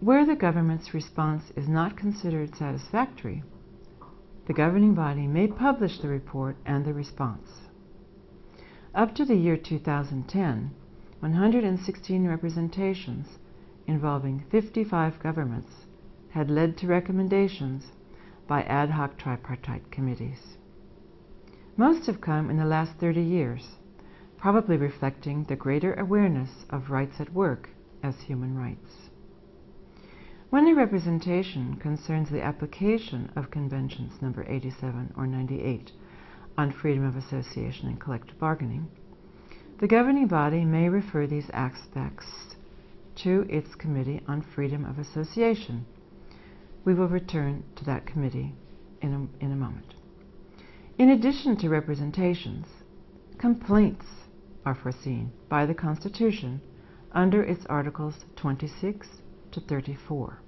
Where 0.02 0.26
the 0.26 0.36
government's 0.36 0.94
response 0.94 1.52
is 1.58 1.68
not 1.68 1.98
considered 1.98 2.56
satisfactory, 2.56 3.44
the 4.46 4.54
governing 4.54 4.94
body 4.94 5.28
may 5.28 5.48
publish 5.48 6.00
the 6.00 6.08
report 6.08 6.56
and 6.66 6.86
the 6.86 6.94
response. 6.94 7.68
Up 8.96 9.14
to 9.16 9.26
the 9.26 9.36
year 9.36 9.58
2010, 9.58 10.72
116 11.20 12.28
representations 12.28 13.40
involving 13.88 14.46
55 14.50 15.20
governments 15.20 15.86
had 16.30 16.50
led 16.50 16.78
to 16.78 16.88
recommendations 16.88 17.92
by 18.48 18.64
ad 18.64 18.92
hoc 18.92 19.18
tripartite 19.18 19.92
committees. 19.92 20.56
Most 21.76 22.06
have 22.06 22.22
come 22.22 22.50
in 22.50 22.56
the 22.56 22.64
last 22.64 22.94
30 23.00 23.22
years, 23.22 23.76
probably 24.38 24.78
reflecting 24.78 25.44
the 25.44 25.58
greater 25.58 25.94
awareness 25.96 26.66
of 26.70 26.90
rights 26.90 27.20
at 27.20 27.34
work 27.34 27.70
as 28.02 28.22
human 28.22 28.58
rights. 28.58 29.09
When 30.50 30.68
a 30.68 30.74
representation 30.74 31.76
concerns 31.76 32.32
the 32.32 32.42
application 32.42 33.32
of 33.36 33.52
conventions 33.52 34.20
number 34.20 34.44
87 34.48 35.14
or 35.16 35.28
98 35.28 35.92
on 36.58 36.72
freedom 36.72 37.06
of 37.06 37.16
association 37.16 37.88
and 37.88 38.00
collective 38.00 38.40
bargaining, 38.40 38.88
the 39.78 39.88
governing 39.88 40.26
body 40.26 40.66
may 40.66 40.90
refer 40.90 41.28
these 41.28 41.52
aspects 41.52 42.56
to 43.18 43.46
its 43.48 43.76
Committee 43.76 44.22
on 44.28 44.42
Freedom 44.42 44.86
of 44.86 44.98
Association. 44.98 45.86
We 46.84 46.96
will 46.96 47.10
return 47.10 47.64
to 47.76 47.86
that 47.86 48.08
committee 48.08 48.56
in 49.04 49.14
a, 49.14 49.46
in 49.46 49.52
a 49.52 49.56
moment. 49.56 49.94
In 50.98 51.10
addition 51.10 51.58
to 51.58 51.70
representations, 51.70 52.66
complaints 53.38 54.08
are 54.66 54.74
foreseen 54.74 55.32
by 55.48 55.68
the 55.68 55.76
Constitution 55.76 56.60
under 57.12 57.44
its 57.44 57.68
Articles 57.68 58.26
26 58.36 59.08
to 59.52 59.60
34. 59.62 60.42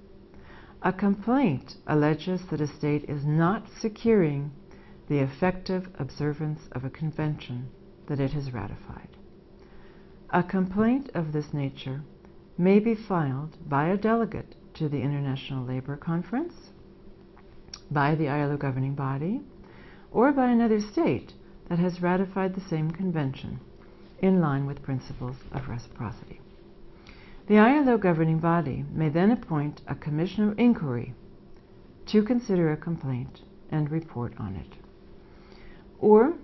A 0.82 0.92
complaint 0.92 1.76
alleges 1.86 2.42
that 2.50 2.60
a 2.60 2.66
state 2.66 3.04
is 3.08 3.24
not 3.24 3.68
securing 3.80 4.50
the 5.08 5.18
effective 5.18 5.88
observance 5.98 6.60
of 6.72 6.84
a 6.84 6.90
convention 6.90 7.68
that 8.08 8.20
it 8.20 8.32
has 8.32 8.52
ratified. 8.52 9.16
A 10.30 10.42
complaint 10.42 11.10
of 11.14 11.32
this 11.32 11.52
nature 11.52 12.02
may 12.58 12.78
be 12.78 12.94
filed 12.94 13.56
by 13.68 13.88
a 13.88 13.96
delegate 13.96 14.54
to 14.74 14.88
the 14.88 15.00
International 15.00 15.64
Labour 15.64 15.96
Conference, 15.96 16.54
by 17.90 18.14
the 18.14 18.28
ILO 18.28 18.56
governing 18.56 18.94
body, 18.94 19.40
or 20.10 20.32
by 20.32 20.50
another 20.50 20.80
state 20.80 21.32
that 21.68 21.78
has 21.78 22.02
ratified 22.02 22.54
the 22.54 22.68
same 22.68 22.90
convention 22.90 23.60
in 24.18 24.40
line 24.40 24.66
with 24.66 24.82
principles 24.82 25.36
of 25.52 25.68
reciprocity. 25.68 26.41
The 27.48 27.58
ILO 27.58 27.98
governing 27.98 28.38
body 28.38 28.84
may 28.92 29.08
then 29.08 29.32
appoint 29.32 29.82
a 29.88 29.96
commission 29.96 30.48
of 30.48 30.58
inquiry 30.60 31.12
to 32.06 32.22
consider 32.22 32.70
a 32.70 32.76
complaint 32.76 33.40
and 33.68 33.90
report 33.90 34.32
on 34.38 34.54
it. 34.54 34.76
Or 35.98 36.34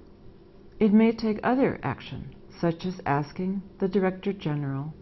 it 0.81 0.93
may 0.93 1.13
take 1.13 1.39
other 1.45 1.79
action, 1.85 2.35
such 2.61 2.85
as 2.85 3.01
asking 3.07 3.63
the 3.79 3.87
Director 3.87 4.33
General 4.33 4.93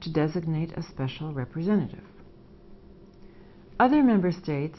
to 0.00 0.12
designate 0.12 0.72
a 0.76 0.82
special 0.82 1.32
representative. 1.32 2.04
Other 3.80 4.02
member 4.02 4.32
states 4.32 4.78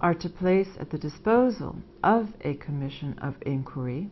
are 0.00 0.14
to 0.14 0.28
place 0.28 0.76
at 0.80 0.90
the 0.90 0.98
disposal 0.98 1.76
of 2.02 2.34
a 2.40 2.54
commission 2.54 3.16
of 3.18 3.36
inquiry 3.42 4.10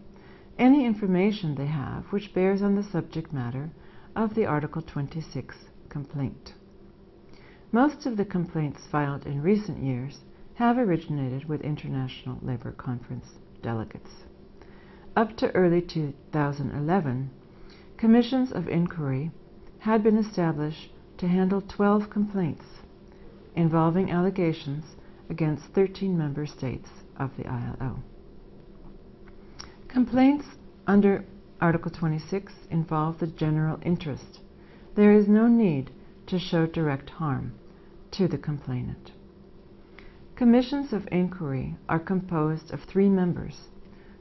any 0.60 0.84
information 0.86 1.56
they 1.56 1.66
have 1.66 2.04
which 2.12 2.32
bears 2.32 2.62
on 2.62 2.76
the 2.76 2.82
subject 2.84 3.32
matter 3.32 3.70
of 4.14 4.34
the 4.34 4.46
Article 4.46 4.80
26 4.80 5.56
complaint. 5.94 6.54
Most 7.70 8.04
of 8.04 8.16
the 8.16 8.24
complaints 8.24 8.80
filed 8.90 9.26
in 9.26 9.40
recent 9.40 9.78
years 9.78 10.18
have 10.54 10.76
originated 10.76 11.48
with 11.48 11.60
International 11.60 12.36
Labour 12.42 12.72
Conference 12.72 13.38
delegates. 13.62 14.10
Up 15.14 15.36
to 15.36 15.52
early 15.52 15.80
2011, 15.80 17.30
commissions 17.96 18.50
of 18.50 18.66
inquiry 18.66 19.30
had 19.78 20.02
been 20.02 20.18
established 20.18 20.90
to 21.18 21.28
handle 21.28 21.62
12 21.62 22.10
complaints 22.10 22.64
involving 23.54 24.10
allegations 24.10 24.96
against 25.30 25.62
13 25.74 26.18
member 26.18 26.44
states 26.44 26.88
of 27.20 27.30
the 27.36 27.46
ILO. 27.46 28.02
Complaints 29.86 30.46
under 30.88 31.24
Article 31.60 31.92
26 31.92 32.52
involve 32.72 33.20
the 33.20 33.28
general 33.28 33.78
interest. 33.84 34.40
There 34.94 35.12
is 35.12 35.26
no 35.26 35.48
need 35.48 35.90
to 36.26 36.38
show 36.38 36.66
direct 36.66 37.10
harm 37.10 37.54
to 38.12 38.28
the 38.28 38.38
complainant. 38.38 39.10
Commissions 40.36 40.92
of 40.92 41.08
inquiry 41.10 41.76
are 41.88 41.98
composed 41.98 42.72
of 42.72 42.84
three 42.84 43.08
members 43.08 43.68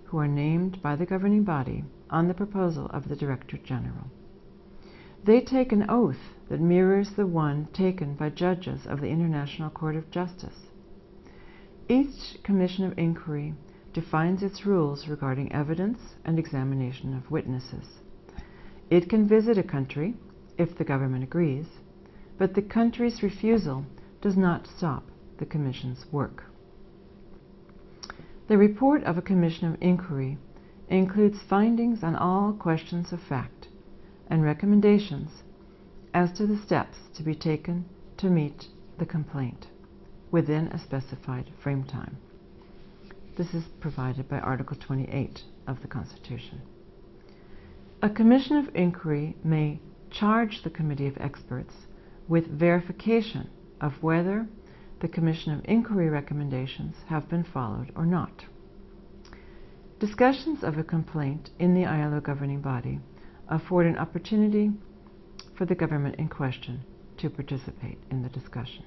who 0.05 0.17
are 0.17 0.27
named 0.27 0.81
by 0.81 0.95
the 0.95 1.05
governing 1.05 1.43
body 1.43 1.83
on 2.09 2.27
the 2.27 2.33
proposal 2.33 2.87
of 2.87 3.07
the 3.07 3.15
Director 3.15 3.57
General. 3.57 4.05
They 5.23 5.41
take 5.41 5.71
an 5.71 5.85
oath 5.89 6.33
that 6.49 6.59
mirrors 6.59 7.11
the 7.11 7.27
one 7.27 7.67
taken 7.67 8.15
by 8.15 8.29
judges 8.29 8.87
of 8.87 8.99
the 8.99 9.09
International 9.09 9.69
Court 9.69 9.95
of 9.95 10.09
Justice. 10.09 10.67
Each 11.87 12.41
Commission 12.43 12.83
of 12.85 12.97
Inquiry 12.97 13.53
defines 13.93 14.41
its 14.41 14.65
rules 14.65 15.07
regarding 15.07 15.51
evidence 15.51 15.99
and 16.25 16.39
examination 16.39 17.13
of 17.13 17.29
witnesses. 17.29 17.99
It 18.89 19.07
can 19.07 19.27
visit 19.27 19.57
a 19.57 19.63
country 19.63 20.15
if 20.57 20.77
the 20.77 20.83
government 20.83 21.23
agrees, 21.23 21.65
but 22.37 22.53
the 22.53 22.61
country's 22.61 23.23
refusal 23.23 23.85
does 24.21 24.37
not 24.37 24.67
stop 24.67 25.03
the 25.37 25.45
Commission's 25.45 26.05
work. 26.11 26.43
The 28.47 28.57
report 28.57 29.03
of 29.03 29.17
a 29.17 29.21
Commission 29.21 29.67
of 29.73 29.81
Inquiry 29.81 30.37
includes 30.89 31.41
findings 31.49 32.03
on 32.03 32.15
all 32.15 32.53
questions 32.53 33.11
of 33.11 33.21
fact 33.21 33.67
and 34.27 34.43
recommendations 34.43 35.43
as 36.13 36.31
to 36.33 36.45
the 36.45 36.57
steps 36.57 36.97
to 37.15 37.23
be 37.23 37.35
taken 37.35 37.85
to 38.17 38.29
meet 38.29 38.67
the 38.99 39.05
complaint 39.05 39.67
within 40.31 40.67
a 40.67 40.79
specified 40.79 41.49
frame 41.61 41.83
time. 41.83 42.17
This 43.35 43.53
is 43.53 43.63
provided 43.79 44.29
by 44.29 44.39
Article 44.39 44.77
28 44.77 45.43
of 45.67 45.81
the 45.81 45.87
Constitution. 45.87 46.61
A 48.01 48.09
commission 48.09 48.57
of 48.57 48.75
inquiry 48.75 49.35
may 49.43 49.79
charge 50.13 50.61
the 50.63 50.69
committee 50.69 51.07
of 51.07 51.17
experts 51.17 51.73
with 52.27 52.47
verification 52.47 53.49
of 53.81 54.01
whether 54.01 54.47
the 55.01 55.07
commission 55.07 55.51
of 55.51 55.61
inquiry 55.65 56.09
recommendations 56.09 56.95
have 57.07 57.27
been 57.27 57.43
followed 57.43 57.91
or 57.95 58.05
not. 58.05 58.45
Discussions 59.99 60.63
of 60.63 60.77
a 60.77 60.83
complaint 60.83 61.49
in 61.59 61.73
the 61.73 61.85
ILO 61.85 62.21
governing 62.21 62.61
body 62.61 62.99
afford 63.49 63.85
an 63.85 63.97
opportunity 63.97 64.71
for 65.57 65.65
the 65.65 65.75
government 65.75 66.15
in 66.15 66.27
question 66.29 66.81
to 67.17 67.29
participate 67.29 67.97
in 68.09 68.21
the 68.21 68.29
discussion. 68.29 68.85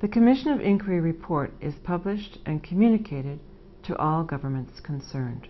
The 0.00 0.08
Commission 0.08 0.52
of 0.52 0.60
Inquiry 0.60 1.00
report 1.00 1.52
is 1.60 1.74
published 1.84 2.38
and 2.46 2.62
communicated 2.62 3.40
to 3.82 3.96
all 3.98 4.24
governments 4.24 4.80
concerned. 4.80 5.48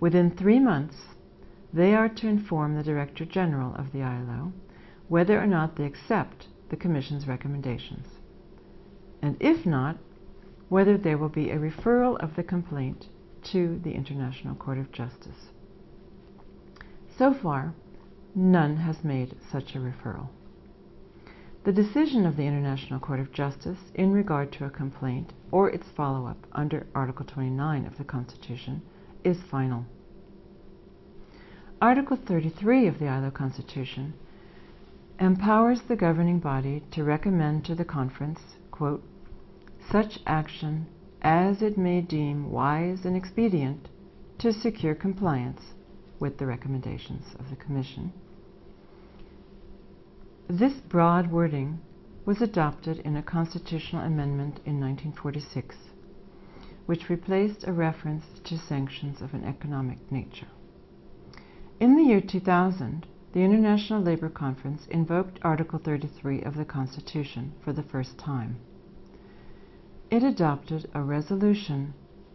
Within 0.00 0.30
three 0.30 0.58
months, 0.58 0.96
they 1.74 1.92
are 1.92 2.08
to 2.08 2.28
inform 2.28 2.76
the 2.76 2.84
Director 2.84 3.24
General 3.24 3.74
of 3.74 3.90
the 3.92 4.00
ILO 4.00 4.52
whether 5.08 5.40
or 5.40 5.46
not 5.46 5.76
they 5.76 5.84
accept 5.84 6.46
the 6.70 6.76
Commission's 6.76 7.26
recommendations, 7.26 8.06
and 9.20 9.36
if 9.40 9.66
not, 9.66 9.98
whether 10.68 10.96
there 10.96 11.18
will 11.18 11.28
be 11.28 11.50
a 11.50 11.58
referral 11.58 12.16
of 12.22 12.36
the 12.36 12.42
complaint 12.42 13.08
to 13.42 13.80
the 13.84 13.92
International 13.92 14.54
Court 14.54 14.78
of 14.78 14.92
Justice. 14.92 15.50
So 17.18 17.34
far, 17.34 17.74
none 18.34 18.76
has 18.76 19.04
made 19.04 19.36
such 19.50 19.74
a 19.74 19.78
referral. 19.78 20.28
The 21.64 21.72
decision 21.72 22.24
of 22.24 22.36
the 22.36 22.46
International 22.46 23.00
Court 23.00 23.20
of 23.20 23.32
Justice 23.32 23.78
in 23.94 24.12
regard 24.12 24.52
to 24.52 24.64
a 24.64 24.70
complaint 24.70 25.32
or 25.50 25.70
its 25.70 25.86
follow-up 25.96 26.46
under 26.52 26.86
Article 26.94 27.26
29 27.26 27.86
of 27.86 27.98
the 27.98 28.04
Constitution 28.04 28.82
is 29.24 29.38
final. 29.50 29.86
Article 31.82 32.16
33 32.16 32.86
of 32.86 32.98
the 32.98 33.08
ILO 33.08 33.30
Constitution 33.30 34.14
empowers 35.18 35.82
the 35.82 35.96
governing 35.96 36.38
body 36.38 36.82
to 36.92 37.02
recommend 37.02 37.64
to 37.64 37.74
the 37.74 37.84
conference, 37.84 38.40
quote, 38.70 39.02
such 39.90 40.20
action 40.24 40.86
as 41.20 41.62
it 41.62 41.76
may 41.76 42.00
deem 42.00 42.50
wise 42.50 43.04
and 43.04 43.16
expedient 43.16 43.88
to 44.38 44.52
secure 44.52 44.94
compliance 44.94 45.74
with 46.20 46.38
the 46.38 46.46
recommendations 46.46 47.34
of 47.38 47.50
the 47.50 47.56
Commission. 47.56 48.12
This 50.48 50.74
broad 50.74 51.30
wording 51.30 51.80
was 52.24 52.40
adopted 52.40 53.00
in 53.00 53.16
a 53.16 53.22
constitutional 53.22 54.02
amendment 54.02 54.60
in 54.64 54.80
1946, 54.80 55.76
which 56.86 57.10
replaced 57.10 57.64
a 57.66 57.72
reference 57.72 58.24
to 58.44 58.56
sanctions 58.56 59.20
of 59.20 59.34
an 59.34 59.44
economic 59.44 59.98
nature. 60.10 60.46
In 61.80 61.96
the 61.96 62.04
year 62.04 62.20
2000, 62.20 63.04
the 63.32 63.40
International 63.40 64.00
Labour 64.00 64.28
Conference 64.28 64.86
invoked 64.86 65.40
Article 65.42 65.80
33 65.80 66.42
of 66.42 66.54
the 66.54 66.64
Constitution 66.64 67.52
for 67.64 67.72
the 67.72 67.82
first 67.82 68.16
time. 68.16 68.58
It 70.08 70.22
adopted 70.22 70.88
a 70.94 71.02
resolution 71.02 71.94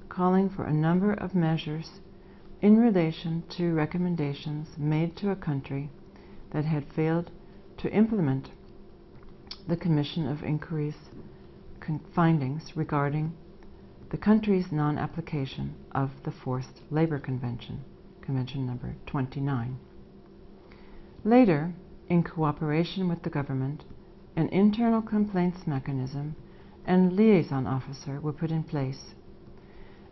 calling 0.10 0.50
for 0.50 0.66
a 0.66 0.74
number 0.74 1.14
of 1.14 1.36
measures 1.36 2.02
in 2.62 2.78
relation 2.78 3.44
to 3.52 3.74
recommendations 3.74 4.78
made 4.78 5.16
to 5.16 5.32
a 5.32 5.38
country 5.38 5.90
that 6.52 6.66
had 6.66 6.92
failed 6.94 7.32
to 7.78 7.94
implement 7.94 8.50
the 9.70 9.78
Commission 9.78 10.28
of 10.28 10.44
Inquiry's 10.44 11.10
findings 12.14 12.76
regarding 12.76 13.32
the 14.10 14.18
country's 14.18 14.70
non-application 14.72 15.76
of 15.94 16.12
the 16.24 16.32
Forced 16.32 16.82
Labor 16.92 17.20
Convention, 17.20 17.86
Convention 18.30 18.68
number 18.68 18.96
29. 19.08 19.80
Later, 21.24 21.74
in 22.10 22.22
cooperation 22.22 23.10
with 23.10 23.24
the 23.24 23.30
government, 23.32 23.86
an 24.36 24.50
internal 24.50 25.02
complaints 25.02 25.66
mechanism 25.66 26.36
and 26.86 27.14
liaison 27.14 27.66
officer 27.66 28.22
were 28.22 28.32
put 28.32 28.52
in 28.52 28.62
place. 28.62 29.16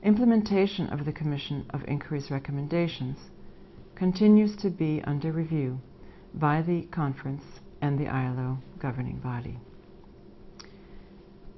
Implementation 0.01 0.88
of 0.88 1.06
the 1.06 1.12
Commission 1.12 1.67
of 1.69 1.84
Inquiry's 1.88 2.32
recommendations 2.32 3.19
continues 3.93 4.56
to 4.56 4.71
be 4.71 4.99
under 5.03 5.32
review 5.32 5.80
by 6.34 6.63
the 6.63 6.88
conference 6.89 7.43
and 7.84 7.99
the 7.99 8.08
ILO 8.08 8.58
governing 8.80 9.19
body. 9.19 9.60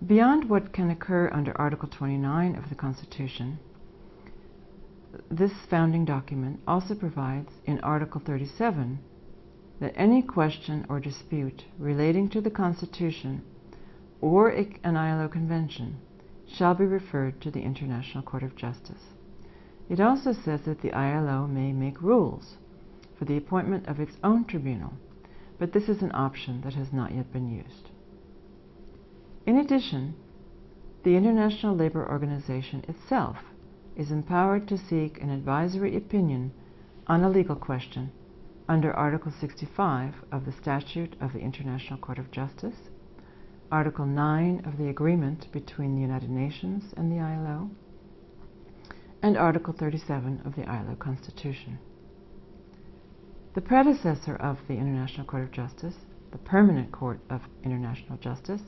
Beyond 0.05 0.49
what 0.49 0.73
can 0.73 0.89
occur 0.89 1.29
under 1.31 1.57
Article 1.57 1.87
29 1.87 2.55
of 2.55 2.67
the 2.67 2.75
Constitution, 2.75 3.59
this 5.29 5.53
founding 5.69 6.05
document 6.05 6.59
also 6.67 6.93
provides 6.95 7.51
in 7.65 7.79
Article 7.79 8.21
37 8.23 8.99
that 9.79 9.93
any 9.95 10.21
question 10.21 10.85
or 10.89 10.99
dispute 10.99 11.63
relating 11.77 12.29
to 12.29 12.41
the 12.41 12.49
Constitution 12.49 13.41
or 14.21 14.49
an 14.49 14.97
ILO 14.97 15.27
convention 15.27 15.97
shall 16.47 16.73
be 16.73 16.85
referred 16.85 17.39
to 17.41 17.51
the 17.51 17.61
International 17.61 18.23
Court 18.23 18.43
of 18.43 18.55
Justice. 18.55 19.13
It 19.89 19.99
also 19.99 20.33
says 20.33 20.61
that 20.65 20.81
the 20.81 20.93
ILO 20.93 21.47
may 21.47 21.71
make 21.71 22.01
rules 22.01 22.57
for 23.17 23.25
the 23.25 23.37
appointment 23.37 23.87
of 23.87 23.99
its 23.99 24.17
own 24.23 24.45
tribunal, 24.45 24.93
but 25.57 25.73
this 25.73 25.89
is 25.89 26.01
an 26.01 26.11
option 26.13 26.61
that 26.61 26.73
has 26.73 26.93
not 26.93 27.13
yet 27.13 27.31
been 27.31 27.49
used. 27.49 27.89
In 29.45 29.57
addition, 29.57 30.15
the 31.03 31.15
International 31.15 31.75
Labour 31.75 32.07
Organization 32.07 32.83
itself 32.87 33.37
is 33.99 34.11
empowered 34.11 34.65
to 34.65 34.77
seek 34.77 35.21
an 35.21 35.29
advisory 35.29 35.97
opinion 35.97 36.53
on 37.05 37.21
a 37.21 37.29
legal 37.29 37.55
question 37.57 38.09
under 38.69 38.93
Article 38.93 39.33
65 39.41 40.13
of 40.31 40.45
the 40.45 40.53
Statute 40.53 41.17
of 41.19 41.33
the 41.33 41.39
International 41.39 41.99
Court 41.99 42.17
of 42.17 42.31
Justice, 42.31 42.87
Article 43.69 44.05
9 44.05 44.63
of 44.65 44.77
the 44.77 44.87
Agreement 44.87 45.51
between 45.51 45.95
the 45.95 46.01
United 46.01 46.29
Nations 46.29 46.93
and 46.95 47.11
the 47.11 47.19
ILO, 47.19 47.69
and 49.21 49.35
Article 49.35 49.73
37 49.77 50.43
of 50.45 50.55
the 50.55 50.63
ILO 50.63 50.95
Constitution. 50.95 51.77
The 53.53 53.61
predecessor 53.61 54.37
of 54.37 54.59
the 54.69 54.75
International 54.75 55.25
Court 55.25 55.43
of 55.43 55.51
Justice, 55.51 55.95
the 56.31 56.37
Permanent 56.37 56.93
Court 56.93 57.19
of 57.29 57.41
International 57.65 58.17
Justice, 58.17 58.61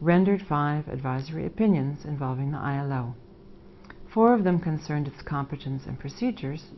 rendered 0.00 0.42
five 0.42 0.88
advisory 0.88 1.46
opinions 1.46 2.04
involving 2.04 2.50
the 2.50 2.58
ILO. 2.58 3.14
Four 4.12 4.34
of 4.34 4.42
them 4.42 4.58
concerned 4.58 5.06
its 5.06 5.22
competence 5.22 5.86
and 5.86 5.98
procedures, 5.98 6.72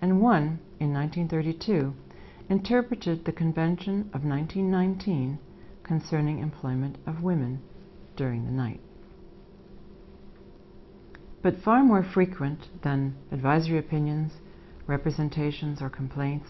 and 0.00 0.20
one, 0.20 0.60
in 0.78 0.92
1932, 0.92 1.92
interpreted 2.48 3.24
the 3.24 3.32
Convention 3.32 4.10
of 4.14 4.24
1919 4.24 5.38
concerning 5.82 6.38
employment 6.38 6.96
of 7.04 7.22
women 7.22 7.60
during 8.14 8.44
the 8.44 8.52
night. 8.52 8.80
But 11.42 11.62
far 11.64 11.82
more 11.82 12.04
frequent 12.04 12.68
than 12.82 13.16
advisory 13.32 13.78
opinions, 13.78 14.32
representations, 14.86 15.82
or 15.82 15.90
complaints 15.90 16.48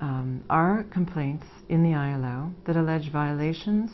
um, 0.00 0.44
are 0.50 0.84
complaints 0.84 1.46
in 1.68 1.82
the 1.82 1.94
ILO 1.94 2.52
that 2.66 2.76
allege 2.76 3.10
violations 3.10 3.90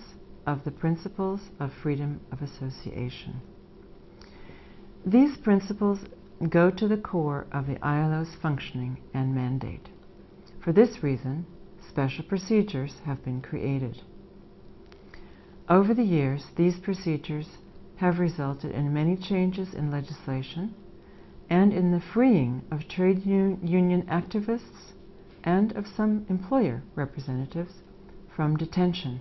of 0.46 0.64
the 0.64 0.70
principles 0.70 1.40
of 1.60 1.72
freedom 1.72 2.20
of 2.32 2.42
association. 2.42 3.40
These 5.06 5.36
principles 5.36 6.00
go 6.48 6.70
to 6.70 6.88
the 6.88 6.96
core 6.96 7.46
of 7.52 7.66
the 7.66 7.78
ILO's 7.86 8.34
functioning 8.40 8.98
and 9.12 9.34
mandate. 9.34 9.90
For 10.60 10.72
this 10.72 11.02
reason, 11.02 11.44
special 11.86 12.24
procedures 12.24 13.00
have 13.04 13.22
been 13.22 13.42
created. 13.42 14.00
Over 15.68 15.92
the 15.92 16.04
years, 16.04 16.46
these 16.56 16.78
procedures 16.78 17.58
have 17.96 18.18
resulted 18.18 18.72
in 18.72 18.94
many 18.94 19.16
changes 19.16 19.74
in 19.74 19.90
legislation 19.90 20.74
and 21.50 21.72
in 21.72 21.92
the 21.92 22.00
freeing 22.00 22.62
of 22.70 22.88
trade 22.88 23.26
union 23.26 24.02
activists 24.04 24.92
and 25.44 25.72
of 25.72 25.86
some 25.86 26.24
employer 26.30 26.82
representatives 26.94 27.74
from 28.34 28.56
detention 28.56 29.20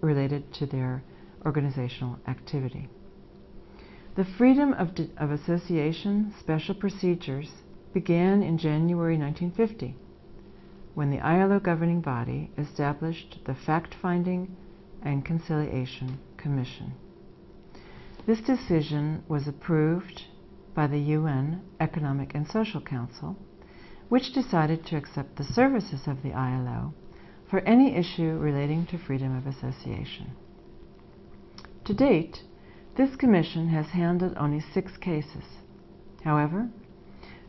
related 0.00 0.52
to 0.54 0.66
their 0.66 1.02
organizational 1.44 2.18
activity. 2.28 2.88
The 4.18 4.24
freedom 4.24 4.72
of, 4.72 4.98
of 5.16 5.30
association 5.30 6.34
special 6.40 6.74
procedures 6.74 7.52
began 7.94 8.42
in 8.42 8.58
January 8.58 9.16
1950 9.16 9.94
when 10.94 11.10
the 11.10 11.20
ILO 11.20 11.60
governing 11.60 12.00
body 12.00 12.50
established 12.58 13.38
the 13.44 13.54
Fact 13.54 13.94
Finding 13.94 14.56
and 15.02 15.24
Conciliation 15.24 16.18
Commission. 16.36 16.94
This 18.26 18.40
decision 18.40 19.22
was 19.28 19.46
approved 19.46 20.24
by 20.74 20.88
the 20.88 20.98
UN 20.98 21.62
Economic 21.78 22.34
and 22.34 22.44
Social 22.48 22.80
Council, 22.80 23.36
which 24.08 24.32
decided 24.32 24.84
to 24.86 24.96
accept 24.96 25.36
the 25.36 25.44
services 25.44 26.08
of 26.08 26.24
the 26.24 26.32
ILO 26.32 26.92
for 27.48 27.60
any 27.60 27.94
issue 27.94 28.36
relating 28.36 28.84
to 28.86 28.98
freedom 28.98 29.36
of 29.36 29.46
association. 29.46 30.32
To 31.84 31.94
date, 31.94 32.42
This 32.98 33.14
commission 33.14 33.68
has 33.68 33.86
handled 33.86 34.34
only 34.36 34.58
six 34.58 34.96
cases. 34.96 35.44
However, 36.24 36.68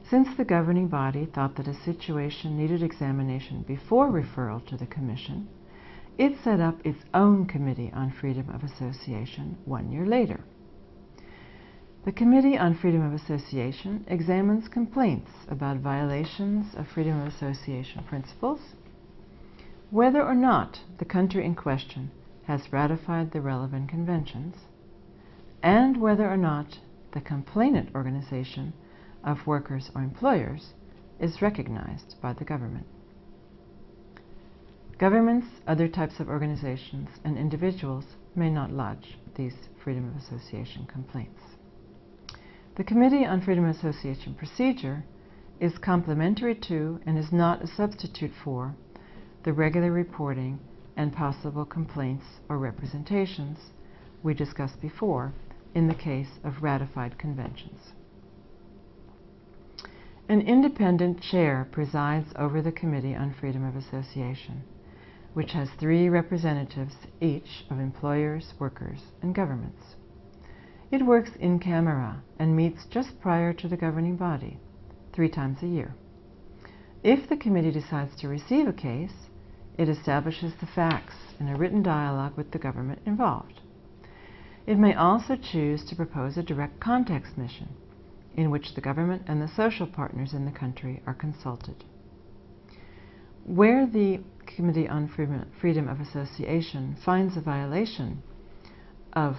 since 0.07 0.27
the 0.37 0.45
governing 0.45 0.89
body 0.89 1.25
thought 1.25 1.55
that 1.55 1.67
a 1.67 1.73
situation 1.73 2.55
needed 2.55 2.83
examination 2.83 3.63
before 3.63 4.11
referral 4.11 4.63
to 4.67 4.77
the 4.77 4.85
Commission, 4.85 5.47
it 6.19 6.37
set 6.43 6.59
up 6.59 6.85
its 6.85 7.03
own 7.15 7.47
Committee 7.47 7.91
on 7.95 8.11
Freedom 8.11 8.47
of 8.51 8.63
Association 8.63 9.57
one 9.65 9.91
year 9.91 10.05
later. 10.05 10.41
The 12.05 12.11
Committee 12.11 12.55
on 12.55 12.75
Freedom 12.75 13.01
of 13.01 13.13
Association 13.19 14.05
examines 14.07 14.67
complaints 14.67 15.31
about 15.47 15.77
violations 15.77 16.75
of 16.75 16.87
freedom 16.89 17.21
of 17.21 17.27
association 17.27 18.03
principles, 18.03 18.75
whether 19.89 20.21
or 20.21 20.35
not 20.35 20.81
the 20.99 21.05
country 21.05 21.43
in 21.43 21.55
question 21.55 22.11
has 22.43 22.71
ratified 22.71 23.31
the 23.31 23.41
relevant 23.41 23.89
conventions, 23.89 24.55
and 25.61 25.99
whether 25.99 26.27
or 26.27 26.37
not 26.37 26.79
the 27.13 27.21
complainant 27.21 27.89
organization 27.93 28.73
of 29.23 29.45
workers 29.45 29.91
or 29.95 30.01
employers 30.01 30.73
is 31.19 31.41
recognized 31.41 32.15
by 32.21 32.33
the 32.33 32.45
government. 32.45 32.85
Governments, 34.97 35.47
other 35.67 35.87
types 35.87 36.19
of 36.19 36.29
organizations, 36.29 37.09
and 37.23 37.37
individuals 37.37 38.05
may 38.35 38.49
not 38.49 38.71
lodge 38.71 39.17
these 39.35 39.55
freedom 39.83 40.09
of 40.09 40.21
association 40.21 40.85
complaints. 40.85 41.41
The 42.75 42.83
Committee 42.83 43.25
on 43.25 43.41
Freedom 43.41 43.65
of 43.65 43.75
Association 43.75 44.33
procedure 44.35 45.03
is 45.59 45.77
complementary 45.77 46.55
to 46.67 46.99
and 47.05 47.17
is 47.17 47.31
not 47.31 47.61
a 47.61 47.67
substitute 47.67 48.31
for 48.43 48.75
the 49.43 49.53
regular 49.53 49.91
reporting 49.91 50.59
and 50.95 51.13
possible 51.13 51.65
complaints 51.65 52.25
or 52.49 52.57
representations 52.57 53.57
we 54.21 54.33
discussed 54.33 54.81
before 54.81 55.33
in 55.73 55.87
the 55.87 55.93
case 55.93 56.39
of 56.43 56.63
ratified 56.63 57.17
conventions. 57.17 57.93
An 60.27 60.41
independent 60.41 61.21
chair 61.21 61.67
presides 61.71 62.31
over 62.35 62.61
the 62.61 62.71
Committee 62.71 63.15
on 63.15 63.33
Freedom 63.33 63.65
of 63.65 63.75
Association, 63.75 64.63
which 65.33 65.53
has 65.53 65.69
three 65.79 66.07
representatives 66.09 66.95
each 67.19 67.65
of 67.69 67.79
employers, 67.79 68.53
workers, 68.59 68.99
and 69.21 69.33
governments. 69.33 69.95
It 70.91 71.05
works 71.05 71.31
in 71.39 71.59
camera 71.59 72.21
and 72.37 72.55
meets 72.55 72.85
just 72.85 73.19
prior 73.19 73.53
to 73.53 73.67
the 73.67 73.77
governing 73.77 74.17
body, 74.17 74.59
three 75.13 75.29
times 75.29 75.63
a 75.63 75.67
year. 75.67 75.95
If 77.03 77.29
the 77.29 77.37
committee 77.37 77.71
decides 77.71 78.15
to 78.17 78.27
receive 78.27 78.67
a 78.67 78.73
case, 78.73 79.29
it 79.77 79.87
establishes 79.87 80.53
the 80.59 80.67
facts 80.67 81.15
in 81.39 81.47
a 81.47 81.55
written 81.55 81.81
dialogue 81.81 82.35
with 82.35 82.51
the 82.51 82.59
government 82.59 83.01
involved. 83.05 83.61
It 84.69 84.77
may 84.77 84.93
also 84.93 85.35
choose 85.35 85.83
to 85.85 85.95
propose 85.95 86.37
a 86.37 86.43
direct 86.43 86.79
contacts 86.79 87.35
mission 87.35 87.69
in 88.35 88.51
which 88.51 88.75
the 88.75 88.81
government 88.81 89.23
and 89.25 89.41
the 89.41 89.47
social 89.47 89.87
partners 89.87 90.31
in 90.31 90.45
the 90.45 90.51
country 90.51 91.01
are 91.07 91.15
consulted. 91.15 91.83
Where 93.45 93.87
the 93.87 94.19
Committee 94.45 94.87
on 94.87 95.07
Freedom 95.07 95.87
of 95.87 95.99
Association 95.99 96.95
finds 97.03 97.35
a 97.35 97.41
violation 97.41 98.21
of 99.13 99.37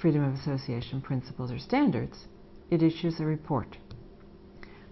freedom 0.00 0.22
of 0.22 0.34
association 0.34 1.00
principles 1.00 1.50
or 1.50 1.58
standards, 1.58 2.28
it 2.70 2.84
issues 2.84 3.18
a 3.18 3.26
report. 3.26 3.76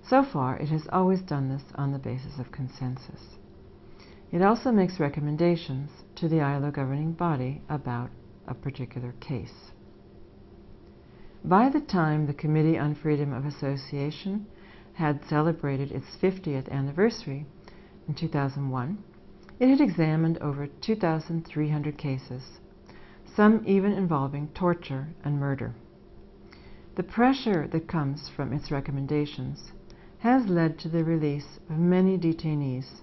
So 0.02 0.24
far, 0.24 0.58
it 0.58 0.70
has 0.70 0.88
always 0.90 1.22
done 1.22 1.50
this 1.50 1.62
on 1.76 1.92
the 1.92 2.00
basis 2.00 2.40
of 2.40 2.50
consensus. 2.50 3.36
It 4.32 4.42
also 4.42 4.72
makes 4.72 4.98
recommendations 4.98 6.02
to 6.16 6.28
the 6.28 6.40
ILO 6.40 6.72
governing 6.72 7.12
body 7.12 7.62
about 7.68 8.10
a 8.46 8.54
particular 8.54 9.12
case. 9.20 9.72
By 11.44 11.68
the 11.68 11.80
time 11.80 12.26
the 12.26 12.34
Committee 12.34 12.78
on 12.78 12.94
Freedom 12.94 13.32
of 13.32 13.44
Association 13.44 14.46
had 14.94 15.24
celebrated 15.24 15.92
its 15.92 16.16
50th 16.16 16.70
anniversary 16.70 17.46
in 18.08 18.14
2001, 18.14 18.98
it 19.60 19.68
had 19.68 19.80
examined 19.80 20.38
over 20.38 20.66
2,300 20.66 21.98
cases, 21.98 22.60
some 23.26 23.62
even 23.66 23.92
involving 23.92 24.48
torture 24.48 25.08
and 25.22 25.38
murder. 25.38 25.74
The 26.96 27.02
pressure 27.02 27.66
that 27.68 27.88
comes 27.88 28.28
from 28.28 28.52
its 28.52 28.70
recommendations 28.70 29.72
has 30.18 30.46
led 30.46 30.78
to 30.78 30.88
the 30.88 31.04
release 31.04 31.58
of 31.68 31.78
many 31.78 32.16
detainees, 32.16 33.02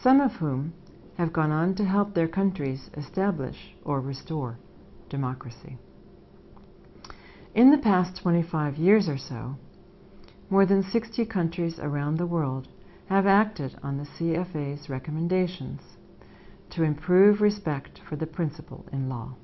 some 0.00 0.20
of 0.20 0.32
whom 0.34 0.72
have 1.20 1.34
gone 1.34 1.52
on 1.52 1.74
to 1.74 1.84
help 1.84 2.14
their 2.14 2.26
countries 2.26 2.88
establish 2.96 3.74
or 3.84 4.00
restore 4.00 4.58
democracy. 5.10 5.76
In 7.54 7.70
the 7.70 7.76
past 7.76 8.22
25 8.22 8.76
years 8.76 9.06
or 9.06 9.18
so, 9.18 9.56
more 10.48 10.64
than 10.64 10.82
60 10.82 11.26
countries 11.26 11.78
around 11.78 12.16
the 12.16 12.26
world 12.26 12.68
have 13.10 13.26
acted 13.26 13.76
on 13.82 13.98
the 13.98 14.08
CFA's 14.16 14.88
recommendations 14.88 15.82
to 16.70 16.84
improve 16.84 17.42
respect 17.42 18.00
for 18.08 18.16
the 18.16 18.26
principle 18.26 18.86
in 18.90 19.10
law. 19.10 19.34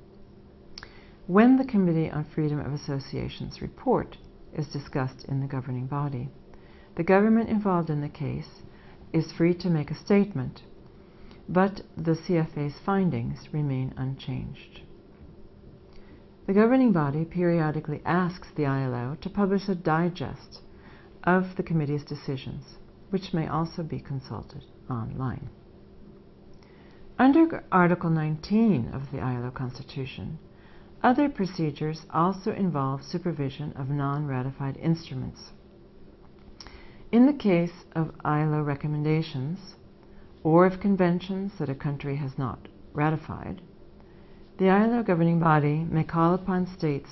When 1.27 1.57
the 1.57 1.65
Committee 1.65 2.09
on 2.09 2.25
Freedom 2.33 2.59
of 2.59 2.73
Association's 2.73 3.61
report 3.61 4.17
is 4.51 4.67
discussed 4.69 5.25
in 5.25 5.41
the 5.41 5.47
governing 5.47 5.85
body, 5.85 6.29
the 6.95 7.03
government 7.03 7.49
involved 7.49 7.91
in 7.91 8.01
the 8.01 8.09
case 8.09 8.63
is 9.13 9.31
free 9.31 9.53
to 9.53 9.69
make 9.69 9.91
a 9.91 9.95
statement, 10.03 10.63
but 11.49 11.81
the 11.95 12.11
CFA's 12.11 12.77
findings 12.85 13.53
remain 13.53 13.93
unchanged. 13.97 14.81
The 16.45 16.53
governing 16.53 16.91
body 16.91 17.25
periodically 17.25 18.01
asks 18.05 18.47
the 18.55 18.65
ILO 18.65 19.17
to 19.21 19.29
publish 19.29 19.67
a 19.67 19.75
digest 19.75 20.61
of 21.23 21.55
the 21.57 21.63
committee's 21.63 22.03
decisions, 22.03 22.77
which 23.09 23.33
may 23.33 23.47
also 23.47 23.83
be 23.83 23.99
consulted 23.99 24.63
online. 24.89 25.49
Under 27.19 27.63
Article 27.71 28.09
19 28.09 28.89
of 28.93 29.11
the 29.11 29.19
ILO 29.19 29.51
Constitution, 29.51 30.39
other 31.03 31.29
procedures 31.29 32.05
also 32.11 32.51
involve 32.53 33.03
supervision 33.03 33.73
of 33.73 33.89
non-ratified 33.89 34.77
instruments. 34.77 35.51
In 37.11 37.25
the 37.25 37.33
case 37.33 37.85
of 37.95 38.11
ILO 38.23 38.61
recommendations, 38.61 39.75
or 40.43 40.65
of 40.65 40.79
conventions 40.79 41.51
that 41.59 41.69
a 41.69 41.75
country 41.75 42.15
has 42.15 42.37
not 42.37 42.67
ratified, 42.93 43.61
the 44.57 44.69
ILO 44.69 45.03
governing 45.03 45.39
body 45.39 45.85
may 45.89 46.03
call 46.03 46.33
upon 46.33 46.65
states 46.65 47.09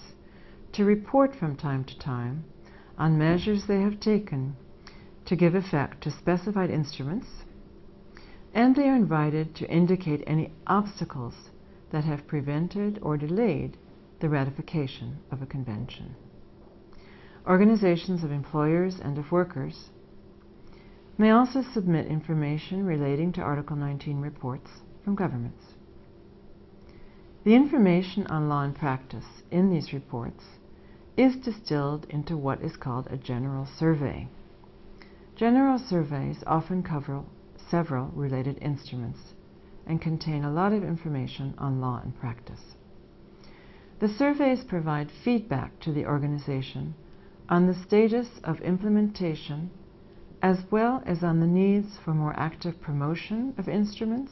to 0.71 0.83
report 0.83 1.35
from 1.35 1.55
time 1.55 1.83
to 1.83 1.97
time 1.99 2.43
on 2.97 3.17
measures 3.17 3.65
they 3.67 3.81
have 3.81 3.99
taken 3.99 4.55
to 5.25 5.35
give 5.35 5.55
effect 5.55 6.01
to 6.01 6.11
specified 6.11 6.69
instruments, 6.69 7.27
and 8.53 8.75
they 8.75 8.87
are 8.87 8.95
invited 8.95 9.55
to 9.55 9.69
indicate 9.69 10.23
any 10.25 10.51
obstacles 10.67 11.49
that 11.91 12.03
have 12.03 12.27
prevented 12.27 12.99
or 13.01 13.17
delayed 13.17 13.77
the 14.19 14.29
ratification 14.29 15.17
of 15.31 15.41
a 15.41 15.45
convention. 15.45 16.15
Organizations 17.47 18.23
of 18.23 18.31
employers 18.31 18.99
and 18.99 19.17
of 19.17 19.31
workers 19.31 19.89
may 21.17 21.31
also 21.31 21.63
submit 21.73 22.07
information 22.07 22.85
relating 22.85 23.31
to 23.33 23.41
Article 23.41 23.75
19 23.75 24.19
reports 24.19 24.69
from 25.03 25.15
governments. 25.15 25.63
The 27.45 27.55
information 27.55 28.27
on 28.27 28.49
law 28.49 28.63
and 28.63 28.75
practice 28.75 29.43
in 29.51 29.69
these 29.69 29.93
reports 29.93 30.43
is 31.15 31.35
distilled 31.35 32.05
into 32.09 32.35
what 32.35 32.61
is 32.61 32.75
called 32.75 33.07
a 33.09 33.17
general 33.17 33.67
survey. 33.77 34.27
General 35.35 35.77
surveys 35.77 36.43
often 36.47 36.83
cover 36.83 37.23
several 37.69 38.07
related 38.07 38.57
instruments 38.61 39.19
and 39.85 40.01
contain 40.01 40.43
a 40.43 40.51
lot 40.51 40.73
of 40.73 40.83
information 40.83 41.53
on 41.57 41.79
law 41.79 42.01
and 42.03 42.17
practice. 42.19 42.75
The 43.99 44.09
surveys 44.09 44.63
provide 44.63 45.09
feedback 45.23 45.79
to 45.81 45.93
the 45.93 46.05
organization 46.05 46.95
on 47.47 47.67
the 47.67 47.75
status 47.85 48.27
of 48.43 48.59
implementation 48.61 49.69
as 50.45 50.59
well 50.69 51.01
as 51.07 51.23
on 51.23 51.39
the 51.39 51.47
needs 51.47 51.97
for 52.05 52.13
more 52.13 52.39
active 52.39 52.79
promotion 52.79 53.51
of 53.57 53.67
instruments 53.67 54.31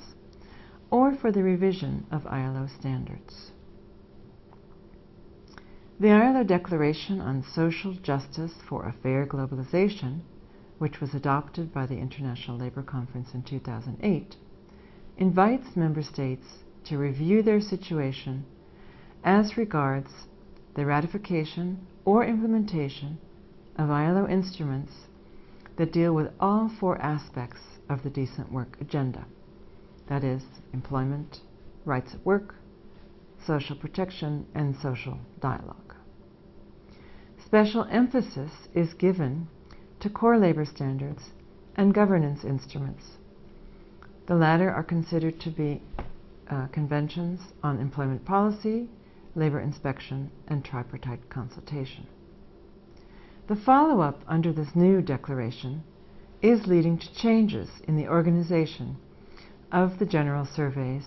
or 0.91 1.15
for 1.15 1.31
the 1.31 1.41
revision 1.41 2.05
of 2.11 2.27
ILO 2.27 2.67
standards. 2.67 3.49
The 5.99 6.11
ILO 6.11 6.43
Declaration 6.43 7.19
on 7.19 7.43
Social 7.55 7.95
Justice 7.95 8.53
for 8.69 8.85
a 8.85 8.93
Fair 9.01 9.25
Globalization, 9.25 10.19
which 10.77 11.01
was 11.01 11.15
adopted 11.15 11.73
by 11.73 11.87
the 11.87 11.97
International 11.97 12.59
Labor 12.59 12.83
Conference 12.83 13.29
in 13.33 13.41
2008, 13.41 14.35
invites 15.17 15.75
member 15.75 16.03
states 16.03 16.45
to 16.85 16.99
review 16.99 17.41
their 17.41 17.59
situation 17.59 18.45
as 19.23 19.57
regards 19.57 20.11
the 20.75 20.85
ratification 20.85 21.87
or 22.05 22.23
implementation 22.23 23.17
of 23.79 23.89
ILO 23.89 24.27
instruments 24.27 24.93
that 25.77 25.91
deal 25.91 26.13
with 26.13 26.31
all 26.39 26.69
four 26.79 26.97
aspects 27.01 27.59
of 27.89 28.03
the 28.03 28.09
decent 28.09 28.51
work 28.51 28.77
agenda 28.79 29.25
that 30.07 30.23
is, 30.23 30.43
employment, 30.73 31.39
rights 31.85 32.13
at 32.13 32.25
work, 32.25 32.55
social 33.45 33.75
protection, 33.75 34.45
and 34.53 34.75
social 34.75 35.17
dialogue. 35.39 35.95
Special 37.45 37.85
emphasis 37.89 38.51
is 38.73 38.93
given 38.93 39.47
to 39.99 40.09
core 40.09 40.37
labor 40.37 40.65
standards 40.65 41.31
and 41.75 41.93
governance 41.93 42.43
instruments. 42.43 43.03
The 44.27 44.35
latter 44.35 44.69
are 44.69 44.83
considered 44.83 45.39
to 45.41 45.49
be 45.49 45.81
uh, 46.49 46.67
conventions 46.67 47.39
on 47.61 47.79
employment 47.79 48.25
policy, 48.25 48.89
labor 49.35 49.59
inspection, 49.59 50.31
and 50.47 50.63
tripartite 50.63 51.29
consultation. 51.29 52.07
The 53.47 53.55
follow 53.57 53.99
up 53.99 54.21
under 54.25 54.53
this 54.53 54.73
new 54.73 55.01
declaration 55.01 55.83
is 56.41 56.65
leading 56.65 56.97
to 56.97 57.13
changes 57.13 57.69
in 57.87 57.97
the 57.97 58.07
organization 58.07 58.95
of 59.69 59.99
the 59.99 60.05
general 60.05 60.45
surveys 60.45 61.05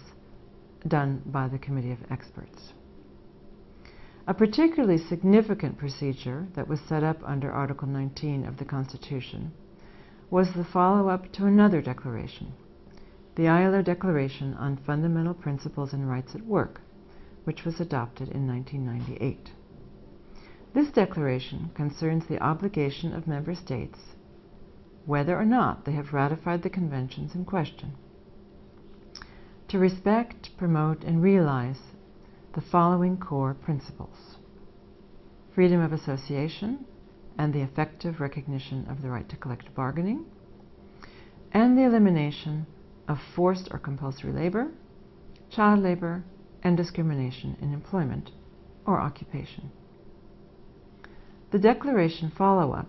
done 0.87 1.23
by 1.25 1.49
the 1.49 1.59
Committee 1.59 1.93
of 1.93 2.11
Experts. 2.11 2.75
A 4.27 4.35
particularly 4.35 4.99
significant 4.99 5.79
procedure 5.79 6.47
that 6.55 6.69
was 6.69 6.81
set 6.81 7.03
up 7.03 7.19
under 7.25 7.51
Article 7.51 7.89
19 7.89 8.45
of 8.45 8.59
the 8.59 8.65
Constitution 8.67 9.53
was 10.29 10.53
the 10.53 10.65
follow 10.65 11.09
up 11.09 11.33
to 11.33 11.47
another 11.47 11.81
declaration, 11.81 12.53
the 13.37 13.49
ILO 13.49 13.81
Declaration 13.81 14.53
on 14.55 14.77
Fundamental 14.77 15.35
Principles 15.35 15.95
and 15.95 16.09
Rights 16.09 16.35
at 16.35 16.45
Work, 16.45 16.83
which 17.45 17.65
was 17.65 17.81
adopted 17.81 18.29
in 18.29 18.47
1998. 18.47 19.53
This 20.77 20.91
declaration 20.91 21.71
concerns 21.73 22.27
the 22.27 22.39
obligation 22.39 23.15
of 23.15 23.27
member 23.27 23.55
states, 23.55 23.99
whether 25.07 25.35
or 25.35 25.47
not 25.47 25.87
they 25.87 25.93
have 25.93 26.13
ratified 26.13 26.63
the 26.63 26.69
conventions 26.69 27.35
in 27.35 27.47
question, 27.47 27.93
to 29.69 29.79
respect, 29.79 30.51
promote, 30.59 31.03
and 31.03 31.23
realize 31.23 31.81
the 32.53 32.61
following 32.61 33.17
core 33.17 33.55
principles 33.55 34.37
freedom 35.55 35.81
of 35.81 35.95
association 35.95 36.85
and 37.39 37.55
the 37.55 37.63
effective 37.63 38.21
recognition 38.21 38.87
of 38.91 39.01
the 39.01 39.09
right 39.09 39.31
to 39.31 39.37
collective 39.37 39.75
bargaining, 39.75 40.27
and 41.53 41.79
the 41.79 41.85
elimination 41.85 42.67
of 43.09 43.19
forced 43.35 43.67
or 43.71 43.79
compulsory 43.79 44.31
labor, 44.31 44.71
child 45.49 45.83
labor, 45.83 46.23
and 46.63 46.77
discrimination 46.77 47.57
in 47.63 47.73
employment 47.73 48.31
or 48.85 49.01
occupation. 49.01 49.71
The 51.51 51.59
declaration 51.59 52.31
follow 52.31 52.73
up, 52.73 52.89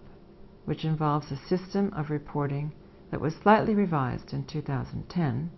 which 0.65 0.83
involves 0.83 1.31
a 1.31 1.37
system 1.37 1.93
of 1.93 2.09
reporting 2.09 2.71
that 3.11 3.21
was 3.21 3.35
slightly 3.35 3.75
revised 3.75 4.33
in 4.33 4.45
2010, 4.45 5.51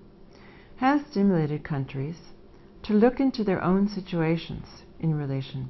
has 0.76 1.06
stimulated 1.06 1.64
countries 1.64 2.34
to 2.84 2.94
look 2.94 3.20
into 3.20 3.44
their 3.44 3.64
own 3.64 3.88
situations 3.88 4.84
in 5.00 5.16
relation 5.16 5.70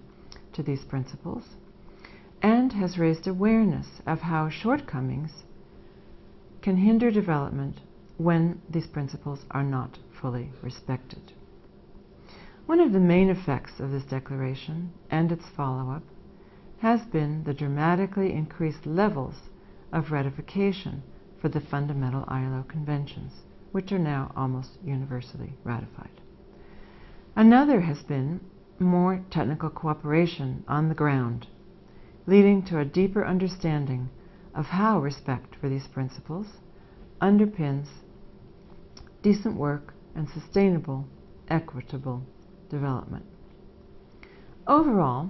to 0.54 0.64
these 0.64 0.84
principles 0.84 1.56
and 2.42 2.74
has 2.74 2.98
raised 2.98 3.28
awareness 3.28 4.02
of 4.06 4.22
how 4.22 4.50
shortcomings 4.50 5.44
can 6.62 6.78
hinder 6.78 7.12
development 7.12 7.80
when 8.18 8.62
these 8.70 8.88
principles 8.88 9.46
are 9.52 9.64
not 9.64 9.98
fully 10.22 10.52
respected. 10.62 11.34
One 12.66 12.80
of 12.80 12.92
the 12.92 13.00
main 13.00 13.30
effects 13.30 13.80
of 13.80 13.92
this 13.92 14.04
declaration 14.04 14.92
and 15.10 15.32
its 15.32 15.46
follow 15.56 15.92
up 15.92 16.04
has 16.80 17.02
been 17.08 17.44
the 17.44 17.54
dramatically 17.54 18.34
increased 18.34 18.86
levels 18.86 19.36
of 19.92 20.12
ratification 20.12 21.04
for 21.42 21.50
the 21.50 21.60
fundamental 21.60 22.24
ILO 22.28 22.64
conventions, 22.68 23.32
which 23.72 23.92
are 23.92 24.00
now 24.00 24.32
almost 24.36 24.78
universally 24.84 25.54
ratified. 25.64 26.22
Another 27.36 27.82
has 27.82 28.02
been 28.04 28.40
more 28.80 29.24
technical 29.30 29.70
cooperation 29.70 30.64
on 30.68 30.90
the 30.90 30.96
ground, 30.96 31.48
leading 32.26 32.64
to 32.64 32.80
a 32.80 32.86
deeper 32.86 33.26
understanding 33.26 34.10
of 34.56 34.66
how 34.66 35.00
respect 35.00 35.56
for 35.56 35.70
these 35.70 35.88
principles 35.88 36.48
underpins 37.22 37.88
decent 39.22 39.56
work 39.56 39.94
and 40.16 40.30
sustainable, 40.30 41.06
equitable 41.50 42.24
development. 42.70 43.26
Overall, 44.68 45.30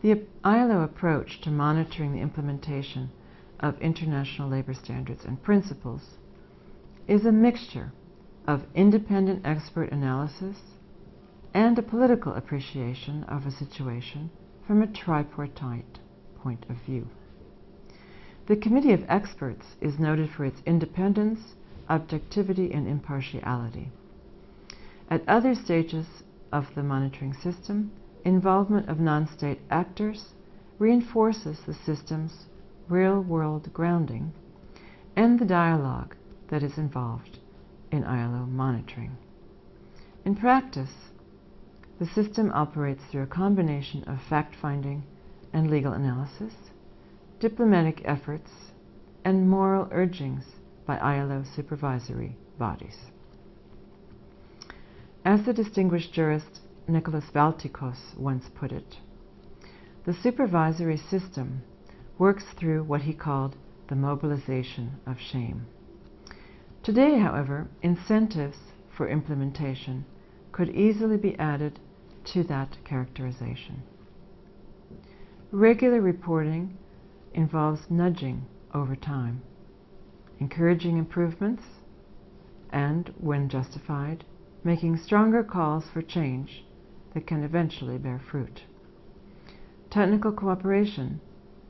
the 0.00 0.22
ILO 0.44 0.82
approach 0.82 1.40
to 1.40 1.50
monitoring 1.50 2.12
the 2.12 2.20
implementation 2.20 3.10
of 3.60 3.80
international 3.80 4.48
labor 4.48 4.74
standards 4.74 5.24
and 5.24 5.42
principles 5.42 6.18
is 7.08 7.26
a 7.26 7.32
mixture 7.32 7.92
of 8.46 8.64
independent 8.74 9.44
expert 9.44 9.90
analysis 9.90 10.56
and 11.52 11.78
a 11.78 11.82
political 11.82 12.34
appreciation 12.34 13.24
of 13.24 13.44
a 13.44 13.50
situation 13.50 14.30
from 14.66 14.82
a 14.82 14.86
tripartite 14.86 15.98
point 16.42 16.64
of 16.68 16.76
view. 16.86 17.08
The 18.46 18.56
Committee 18.56 18.92
of 18.92 19.04
Experts 19.08 19.76
is 19.80 19.98
noted 19.98 20.30
for 20.30 20.44
its 20.44 20.62
independence, 20.64 21.56
objectivity, 21.88 22.72
and 22.72 22.86
impartiality. 22.86 23.90
At 25.10 25.28
other 25.28 25.54
stages 25.54 26.06
of 26.52 26.74
the 26.74 26.82
monitoring 26.82 27.34
system, 27.34 27.90
involvement 28.24 28.88
of 28.88 29.00
non-state 29.00 29.60
actors 29.70 30.34
reinforces 30.78 31.58
the 31.66 31.74
system's 31.74 32.46
real-world 32.88 33.72
grounding 33.72 34.32
and 35.16 35.38
the 35.38 35.44
dialogue 35.44 36.14
that 36.48 36.62
is 36.62 36.78
involved 36.78 37.38
in 37.90 38.04
ILO 38.04 38.46
monitoring. 38.46 39.16
In 40.24 40.34
practice, 40.34 40.92
the 41.98 42.06
system 42.06 42.52
operates 42.54 43.02
through 43.10 43.22
a 43.22 43.26
combination 43.26 44.04
of 44.04 44.20
fact-finding 44.28 45.02
and 45.52 45.70
legal 45.70 45.92
analysis, 45.92 46.54
diplomatic 47.40 48.02
efforts, 48.04 48.50
and 49.24 49.48
moral 49.48 49.88
urgings 49.90 50.44
by 50.86 50.96
ILO 50.98 51.44
supervisory 51.56 52.36
bodies. 52.58 52.96
As 55.24 55.44
the 55.44 55.52
distinguished 55.52 56.12
jurist 56.12 56.60
Nicolas 56.90 57.26
Valticos 57.34 58.16
once 58.16 58.48
put 58.54 58.72
it, 58.72 58.96
the 60.06 60.14
supervisory 60.14 60.96
system 60.96 61.60
works 62.16 62.44
through 62.56 62.82
what 62.82 63.02
he 63.02 63.12
called 63.12 63.54
the 63.88 63.94
mobilization 63.94 64.92
of 65.06 65.20
shame. 65.20 65.66
Today, 66.82 67.18
however, 67.18 67.68
incentives 67.82 68.56
for 68.96 69.06
implementation 69.06 70.06
could 70.50 70.70
easily 70.70 71.18
be 71.18 71.38
added 71.38 71.78
to 72.24 72.42
that 72.44 72.78
characterization. 72.84 73.82
Regular 75.52 76.00
reporting 76.00 76.78
involves 77.34 77.90
nudging 77.90 78.46
over 78.72 78.96
time, 78.96 79.42
encouraging 80.40 80.96
improvements, 80.96 81.64
and, 82.70 83.12
when 83.18 83.50
justified, 83.50 84.24
making 84.64 84.96
stronger 84.96 85.44
calls 85.44 85.84
for 85.92 86.00
change 86.00 86.64
that 87.18 87.26
can 87.26 87.42
eventually 87.42 87.98
bear 87.98 88.20
fruit. 88.30 88.62
Technical 89.90 90.30
cooperation 90.30 91.20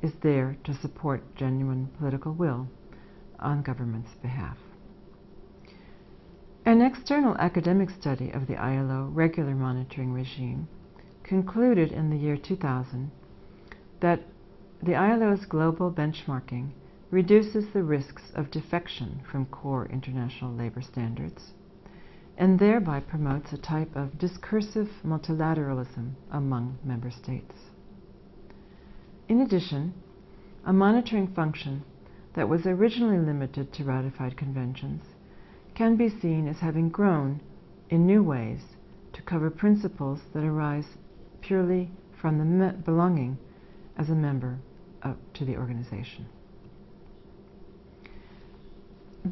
is 0.03 0.13
there 0.23 0.59
to 0.63 0.75
support 0.75 1.35
genuine 1.37 1.89
political 1.99 2.35
will 2.35 2.69
on 3.39 3.63
government's 3.63 4.15
behalf. 4.21 4.59
An 6.67 6.83
external 6.83 7.35
academic 7.39 7.89
study 7.89 8.31
of 8.31 8.47
the 8.47 8.57
ILO 8.57 9.09
regular 9.11 9.55
monitoring 9.55 10.13
regime 10.13 10.69
concluded 11.23 11.93
in 11.93 12.11
the 12.11 12.19
year 12.19 12.37
2000 12.37 13.11
that 14.01 14.21
the 14.83 14.93
ILO's 14.93 15.47
global 15.47 15.91
benchmarking 15.91 16.73
reduces 17.11 17.65
the 17.73 17.83
risks 17.83 18.25
of 18.35 18.51
defection 18.51 19.23
from 19.31 19.47
core 19.47 19.87
international 19.87 20.53
labor 20.53 20.83
standards 20.83 21.55
and 22.39 22.61
thereby 22.61 23.01
promotes 23.01 23.53
a 23.53 23.59
type 23.59 23.95
of 23.97 24.17
discursive 24.17 24.89
multilateralism 25.05 26.13
among 26.31 26.79
member 26.85 27.11
states. 27.11 27.55
In 29.29 29.41
addition, 29.41 29.93
a 30.65 30.73
monitoring 30.73 31.27
function 31.35 31.83
that 32.35 32.49
was 32.49 32.65
originally 32.65 33.19
limited 33.19 33.73
to 33.73 33.85
ratified 33.85 34.37
conventions 34.37 35.03
can 35.75 35.97
be 35.97 36.09
seen 36.09 36.47
as 36.47 36.59
having 36.59 36.89
grown 36.89 37.41
in 37.91 38.07
new 38.07 38.23
ways 38.23 38.61
to 39.13 39.23
cover 39.23 39.51
principles 39.51 40.21
that 40.33 40.45
arise 40.45 40.97
purely 41.41 41.91
from 42.21 42.39
the 42.39 42.73
belonging 42.85 43.37
as 43.97 44.09
a 44.09 44.15
member 44.15 44.59
of, 45.03 45.17
to 45.35 45.45
the 45.45 45.57
organization. 45.57 46.27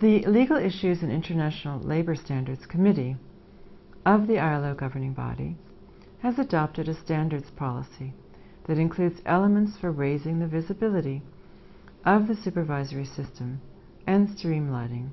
The 0.01 0.27
Legal 0.27 0.59
Issues 0.59 1.03
and 1.03 1.11
International 1.11 1.81
Labor 1.81 2.15
Standards 2.15 2.67
Committee 2.67 3.17
of 4.05 4.27
the 4.27 4.39
ILO 4.39 4.75
governing 4.75 5.15
body 5.15 5.57
has 6.19 6.39
adopted 6.39 6.87
a 6.87 6.95
standards 6.95 7.51
policy 7.53 8.13
that 8.67 8.77
includes 8.77 9.23
elements 9.25 9.79
for 9.79 9.91
raising 9.91 10.39
the 10.39 10.47
visibility 10.47 11.23
of 12.05 12.29
the 12.29 12.37
supervisory 12.37 13.07
system 13.07 13.63
and 14.07 14.29
streamlining, 14.29 15.09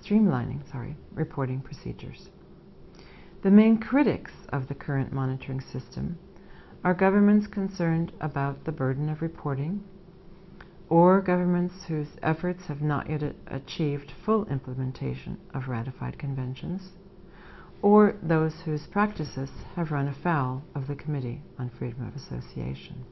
streamlining 0.00 0.70
sorry, 0.70 0.94
reporting 1.14 1.60
procedures. 1.60 2.28
The 3.42 3.50
main 3.50 3.78
critics 3.78 4.30
of 4.50 4.68
the 4.68 4.74
current 4.76 5.12
monitoring 5.12 5.60
system 5.60 6.16
are 6.84 6.94
governments 6.94 7.48
concerned 7.48 8.12
about 8.20 8.64
the 8.64 8.70
burden 8.70 9.08
of 9.08 9.20
reporting, 9.20 9.82
or 10.88 11.20
governments 11.20 11.84
whose 11.84 12.08
efforts 12.22 12.66
have 12.66 12.80
not 12.80 13.10
yet 13.10 13.34
achieved 13.46 14.12
full 14.24 14.46
implementation 14.46 15.38
of 15.52 15.68
ratified 15.68 16.18
conventions, 16.18 16.92
or 17.82 18.14
those 18.22 18.54
whose 18.64 18.86
practices 18.86 19.50
have 19.76 19.92
run 19.92 20.08
afoul 20.08 20.62
of 20.74 20.86
the 20.86 20.96
Committee 20.96 21.42
on 21.58 21.68
Freedom 21.68 22.06
of 22.06 22.16
Association. 22.16 23.04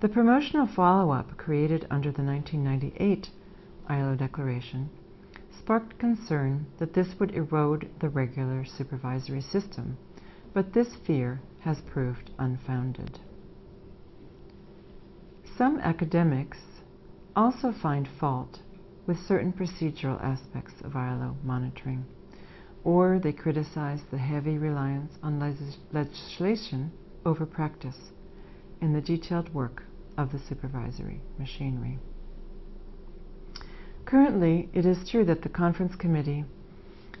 The 0.00 0.08
promotional 0.08 0.66
follow-up 0.66 1.36
created 1.36 1.86
under 1.90 2.10
the 2.10 2.22
1998 2.22 3.30
ILO 3.88 4.14
Declaration 4.14 4.88
sparked 5.58 5.98
concern 5.98 6.66
that 6.78 6.94
this 6.94 7.18
would 7.18 7.32
erode 7.32 7.90
the 8.00 8.08
regular 8.08 8.64
supervisory 8.64 9.42
system, 9.42 9.98
but 10.54 10.72
this 10.72 10.96
fear 11.06 11.40
has 11.60 11.82
proved 11.82 12.30
unfounded. 12.38 13.18
Some 15.60 15.78
academics 15.80 16.56
also 17.36 17.70
find 17.70 18.08
fault 18.18 18.60
with 19.06 19.18
certain 19.18 19.52
procedural 19.52 20.18
aspects 20.24 20.72
of 20.82 20.96
ILO 20.96 21.36
monitoring, 21.44 22.06
or 22.82 23.18
they 23.18 23.34
criticize 23.34 24.00
the 24.10 24.16
heavy 24.16 24.56
reliance 24.56 25.18
on 25.22 25.38
legislation 25.92 26.92
over 27.26 27.44
practice 27.44 28.10
in 28.80 28.94
the 28.94 29.02
detailed 29.02 29.52
work 29.52 29.82
of 30.16 30.32
the 30.32 30.38
supervisory 30.38 31.20
machinery. 31.38 31.98
Currently, 34.06 34.70
it 34.72 34.86
is 34.86 35.10
true 35.10 35.26
that 35.26 35.42
the 35.42 35.50
Conference 35.50 35.94
Committee 35.94 36.46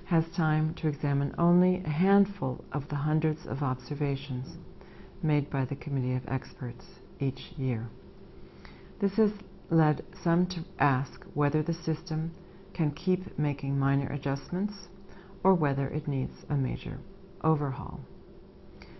has 0.06 0.24
time 0.34 0.72
to 0.76 0.88
examine 0.88 1.34
only 1.36 1.82
a 1.84 1.90
handful 1.90 2.64
of 2.72 2.88
the 2.88 2.96
hundreds 2.96 3.44
of 3.44 3.62
observations 3.62 4.56
made 5.22 5.50
by 5.50 5.66
the 5.66 5.76
Committee 5.76 6.14
of 6.14 6.26
Experts 6.26 6.86
each 7.20 7.52
year. 7.58 7.90
This 9.00 9.14
has 9.14 9.32
led 9.70 10.04
some 10.22 10.46
to 10.48 10.64
ask 10.78 11.24
whether 11.32 11.62
the 11.62 11.72
system 11.72 12.32
can 12.74 12.90
keep 12.90 13.38
making 13.38 13.78
minor 13.78 14.12
adjustments 14.12 14.88
or 15.42 15.54
whether 15.54 15.88
it 15.88 16.06
needs 16.06 16.44
a 16.50 16.54
major 16.54 16.98
overhaul. 17.42 18.00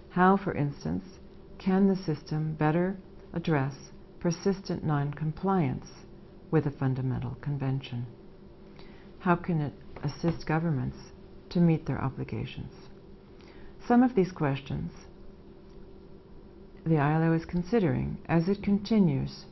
How, 0.09 0.38
for 0.38 0.55
instance, 0.55 1.05
can 1.59 1.86
the 1.86 1.96
system 1.96 2.55
better 2.55 2.96
address 3.34 3.74
persistent 4.20 4.82
noncompliance 4.82 5.86
with 6.51 6.66
a 6.66 6.70
fundamental 6.70 7.36
convention? 7.42 8.07
How 9.18 9.36
can 9.36 9.61
it 9.61 9.74
assist 10.03 10.46
governments 10.46 10.96
to 11.51 11.61
meet 11.61 11.84
their 11.84 12.03
obligations? 12.03 12.72
Some 13.86 14.03
of 14.03 14.14
these 14.14 14.32
questions 14.32 14.92
the 16.86 16.96
ILO 16.96 17.34
is 17.34 17.44
considering 17.44 18.16
as 18.26 18.48
it 18.48 18.62
continues 18.62 19.44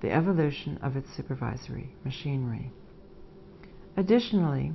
the 0.00 0.10
evolution 0.10 0.78
of 0.82 0.96
its 0.96 1.14
supervisory 1.14 1.94
machinery. 2.04 2.70
Additionally, 3.96 4.72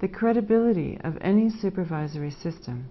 the 0.00 0.08
credibility 0.08 0.98
of 1.02 1.16
any 1.20 1.50
supervisory 1.50 2.30
system 2.30 2.86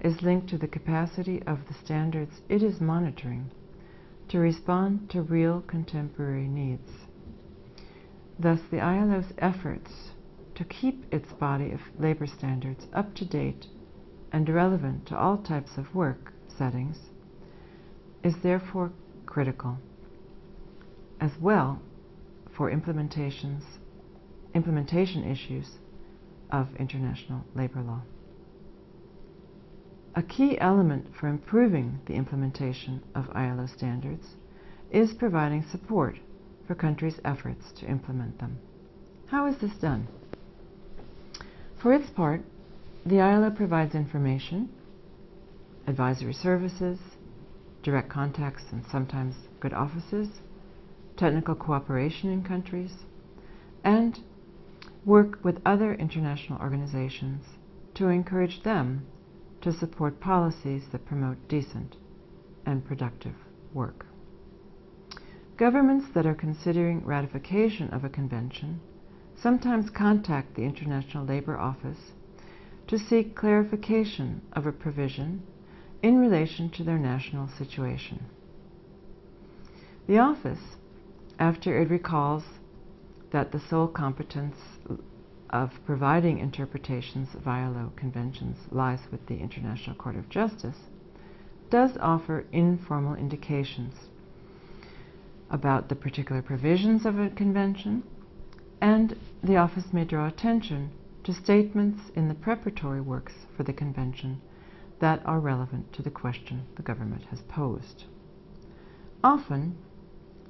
is 0.00 0.22
linked 0.22 0.48
to 0.48 0.58
the 0.58 0.68
capacity 0.68 1.42
of 1.46 1.66
the 1.68 1.74
standards 1.74 2.42
it 2.48 2.62
is 2.62 2.80
monitoring 2.80 3.50
to 4.28 4.38
respond 4.38 5.08
to 5.10 5.22
real 5.22 5.60
contemporary 5.62 6.48
needs. 6.48 6.90
Thus, 8.38 8.60
the 8.70 8.80
ILO's 8.80 9.32
efforts 9.38 10.10
to 10.54 10.64
keep 10.64 11.12
its 11.12 11.32
body 11.32 11.72
of 11.72 11.80
labor 11.98 12.26
standards 12.26 12.86
up 12.92 13.14
to 13.14 13.24
date 13.24 13.66
and 14.32 14.48
relevant 14.48 15.06
to 15.06 15.16
all 15.16 15.38
types 15.38 15.76
of 15.76 15.94
work 15.94 16.32
settings 16.48 16.98
is 18.22 18.34
therefore 18.42 18.92
critical 19.26 19.78
as 21.20 21.32
well 21.40 21.80
for 22.56 22.70
implementations, 22.70 23.62
implementation 24.54 25.24
issues 25.24 25.78
of 26.50 26.68
international 26.78 27.44
labor 27.54 27.80
law. 27.82 28.02
A 30.14 30.22
key 30.22 30.58
element 30.60 31.06
for 31.18 31.26
improving 31.26 31.98
the 32.06 32.14
implementation 32.14 33.02
of 33.14 33.28
ILO 33.34 33.66
standards 33.66 34.36
is 34.92 35.12
providing 35.12 35.64
support 35.64 36.16
for 36.66 36.76
countries' 36.76 37.18
efforts 37.24 37.72
to 37.80 37.86
implement 37.86 38.38
them. 38.38 38.58
How 39.26 39.46
is 39.46 39.56
this 39.58 39.74
done? 39.80 40.06
For 41.82 41.92
its 41.92 42.08
part, 42.10 42.42
the 43.04 43.20
ILO 43.20 43.50
provides 43.50 43.94
information, 43.94 44.68
advisory 45.86 46.32
services, 46.32 46.98
direct 47.82 48.08
contacts 48.08 48.64
and 48.70 48.84
sometimes 48.90 49.34
good 49.60 49.74
offices, 49.74 50.28
technical 51.16 51.54
cooperation 51.54 52.30
in 52.30 52.42
countries, 52.42 52.92
and 53.82 54.20
work 55.04 55.38
with 55.44 55.60
other 55.64 55.94
international 55.94 56.60
organizations 56.60 57.44
to 57.94 58.08
encourage 58.08 58.62
them 58.62 59.06
to 59.60 59.72
support 59.72 60.20
policies 60.20 60.82
that 60.92 61.06
promote 61.06 61.48
decent 61.48 61.96
and 62.66 62.84
productive 62.84 63.34
work. 63.72 64.06
Governments 65.56 66.06
that 66.14 66.26
are 66.26 66.34
considering 66.34 67.04
ratification 67.04 67.88
of 67.90 68.04
a 68.04 68.08
convention 68.08 68.80
sometimes 69.40 69.90
contact 69.90 70.54
the 70.54 70.62
International 70.62 71.24
Labor 71.24 71.58
Office 71.58 72.12
to 72.86 72.98
seek 72.98 73.36
clarification 73.36 74.42
of 74.52 74.66
a 74.66 74.72
provision 74.72 75.42
in 76.02 76.18
relation 76.18 76.70
to 76.70 76.84
their 76.84 76.98
national 76.98 77.48
situation. 77.48 78.24
The 80.06 80.18
office 80.18 80.76
after 81.38 81.80
it 81.80 81.90
recalls 81.90 82.44
that 83.32 83.52
the 83.52 83.60
sole 83.60 83.88
competence 83.88 84.56
of 85.50 85.70
providing 85.86 86.38
interpretations 86.38 87.34
of 87.34 87.46
ILO 87.46 87.92
conventions 87.96 88.56
lies 88.70 89.00
with 89.10 89.26
the 89.26 89.38
International 89.38 89.96
Court 89.96 90.16
of 90.16 90.28
Justice, 90.28 90.76
does 91.70 91.96
offer 92.00 92.44
informal 92.52 93.14
indications 93.14 93.94
about 95.50 95.88
the 95.88 95.94
particular 95.94 96.42
provisions 96.42 97.06
of 97.06 97.18
a 97.18 97.30
convention, 97.30 98.02
and 98.80 99.16
the 99.42 99.56
office 99.56 99.92
may 99.92 100.04
draw 100.04 100.26
attention 100.26 100.90
to 101.22 101.32
statements 101.32 102.10
in 102.14 102.28
the 102.28 102.34
preparatory 102.34 103.00
works 103.00 103.32
for 103.56 103.62
the 103.62 103.72
convention 103.72 104.40
that 105.00 105.20
are 105.24 105.40
relevant 105.40 105.92
to 105.92 106.02
the 106.02 106.10
question 106.10 106.64
the 106.76 106.82
government 106.82 107.22
has 107.30 107.40
posed. 107.42 108.04
Often, 109.22 109.76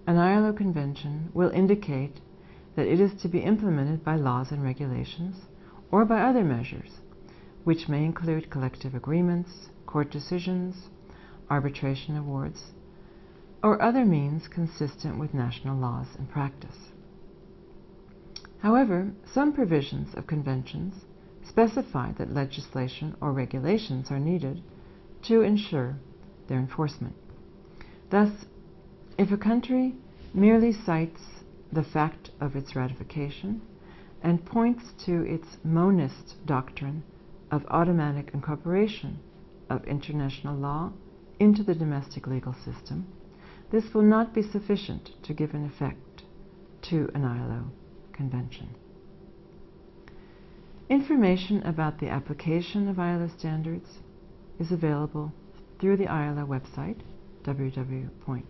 an 0.07 0.19
ILO 0.19 0.53
convention 0.53 1.31
will 1.33 1.51
indicate 1.51 2.21
that 2.77 2.87
it 2.87 3.01
is 3.01 3.15
to 3.23 3.29
be 3.29 3.41
implemented 3.41 4.05
by 4.05 4.17
laws 4.17 4.53
and 4.53 4.63
regulations 4.63 5.37
or 5.91 6.05
by 6.05 6.21
other 6.21 6.45
measures, 6.45 7.01
which 7.65 7.89
may 7.89 8.05
include 8.05 8.51
collective 8.51 8.95
agreements, 8.95 9.71
court 9.87 10.11
decisions, 10.11 10.89
arbitration 11.49 12.17
awards, 12.17 12.73
or 13.63 13.81
other 13.81 14.05
means 14.05 14.49
consistent 14.49 15.19
with 15.19 15.33
national 15.33 15.79
laws 15.79 16.09
and 16.19 16.29
practice. 16.29 16.93
However, 18.59 19.13
some 19.33 19.53
provisions 19.53 20.15
of 20.15 20.27
conventions 20.27 21.05
specify 21.47 22.13
that 22.13 22.35
legislation 22.35 23.15
or 23.21 23.33
regulations 23.33 24.11
are 24.11 24.19
needed 24.19 24.63
to 25.23 25.43
ensure 25.43 25.97
their 26.49 26.59
enforcement. 26.59 27.15
Thus, 28.11 28.31
if 29.17 29.31
a 29.31 29.37
country 29.37 29.95
merely 30.33 30.73
cites 30.73 31.21
the 31.73 31.85
fact 31.85 32.31
of 32.41 32.57
its 32.57 32.75
ratification 32.75 33.61
and 34.23 34.45
points 34.45 34.93
to 35.05 35.23
its 35.23 35.47
monist 35.63 36.35
doctrine 36.47 37.03
of 37.51 37.65
automatic 37.69 38.31
incorporation 38.35 39.19
of 39.71 39.85
international 39.85 40.57
law 40.57 40.93
into 41.39 41.63
the 41.63 41.75
domestic 41.75 42.27
legal 42.27 42.55
system, 42.65 43.07
this 43.71 43.95
will 43.95 44.03
not 44.03 44.35
be 44.35 44.43
sufficient 44.43 45.11
to 45.23 45.33
give 45.33 45.55
an 45.55 45.65
effect 45.65 46.25
to 46.83 47.09
an 47.15 47.25
ILO 47.25 47.65
convention. 48.13 48.69
Information 50.89 51.63
about 51.63 51.99
the 51.99 52.09
application 52.09 52.89
of 52.89 52.99
ILO 52.99 53.29
standards 53.39 53.99
is 54.59 54.73
available 54.73 55.33
through 55.81 55.97
the 55.97 56.09
ILO 56.09 56.47
website, 56.47 57.01
www 57.45 58.43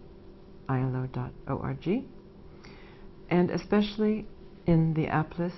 ilo.org, 0.69 2.05
and 3.31 3.51
especially 3.51 4.27
in 4.67 4.95
the 4.95 5.07
APPLIS, 5.07 5.53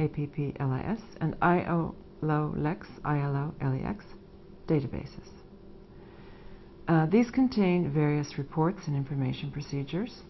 A-P-P-L-I-S, 0.00 1.00
and 1.20 1.36
ILO-LEX, 1.42 2.86
I-L-O-L-E-X 3.04 4.04
databases. 4.66 5.28
Uh, 6.88 7.06
these 7.06 7.30
contain 7.30 7.90
various 7.92 8.38
reports 8.38 8.82
and 8.86 8.96
information 8.96 9.50
procedures, 9.50 10.22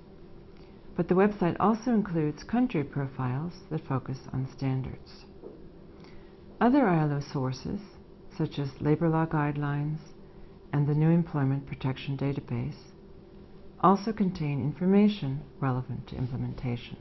but 0.96 1.08
the 1.08 1.14
website 1.14 1.56
also 1.60 1.90
includes 1.92 2.42
country 2.42 2.82
profiles 2.82 3.52
that 3.70 3.86
focus 3.86 4.18
on 4.32 4.48
standards. 4.56 5.26
Other 6.60 6.88
ILO 6.88 7.20
sources, 7.20 7.80
such 8.38 8.58
as 8.58 8.70
labor 8.80 9.08
law 9.10 9.26
guidelines 9.26 9.98
and 10.72 10.86
the 10.86 10.94
New 10.94 11.10
Employment 11.10 11.66
Protection 11.66 12.16
Database, 12.16 12.95
also 13.80 14.12
contain 14.12 14.60
information 14.60 15.42
relevant 15.60 16.06
to 16.08 16.16
implementation. 16.16 16.96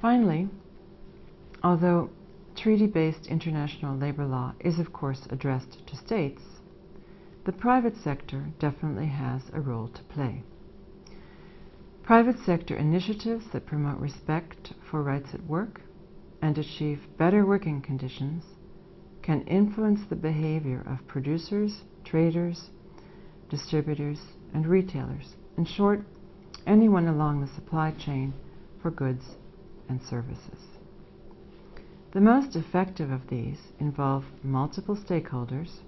Finally, 0.00 0.48
although 1.62 2.10
treaty-based 2.54 3.26
international 3.26 3.96
labor 3.96 4.24
law 4.24 4.54
is 4.60 4.78
of 4.78 4.92
course 4.92 5.26
addressed 5.30 5.86
to 5.86 5.96
states, 5.96 6.42
the 7.44 7.52
private 7.52 7.96
sector 7.96 8.46
definitely 8.58 9.06
has 9.06 9.42
a 9.52 9.60
role 9.60 9.88
to 9.88 10.02
play. 10.04 10.42
Private 12.02 12.38
sector 12.38 12.76
initiatives 12.76 13.46
that 13.52 13.66
promote 13.66 13.98
respect 13.98 14.72
for 14.90 15.02
rights 15.02 15.34
at 15.34 15.44
work 15.44 15.80
and 16.40 16.56
achieve 16.58 17.00
better 17.18 17.44
working 17.44 17.80
conditions 17.80 18.44
can 19.22 19.42
influence 19.42 20.00
the 20.08 20.16
behavior 20.16 20.84
of 20.86 21.06
producers, 21.08 21.82
traders, 22.04 22.70
distributors, 23.48 24.18
and 24.52 24.66
retailers. 24.66 25.36
In 25.56 25.64
short, 25.64 26.00
anyone 26.66 27.06
along 27.06 27.40
the 27.40 27.54
supply 27.54 27.92
chain 27.92 28.34
for 28.82 28.90
goods 28.90 29.36
and 29.88 30.00
services. 30.02 30.60
The 32.12 32.20
most 32.20 32.56
effective 32.56 33.10
of 33.10 33.28
these 33.28 33.58
involve 33.78 34.24
multiple 34.42 34.96
stakeholders, 34.96 35.80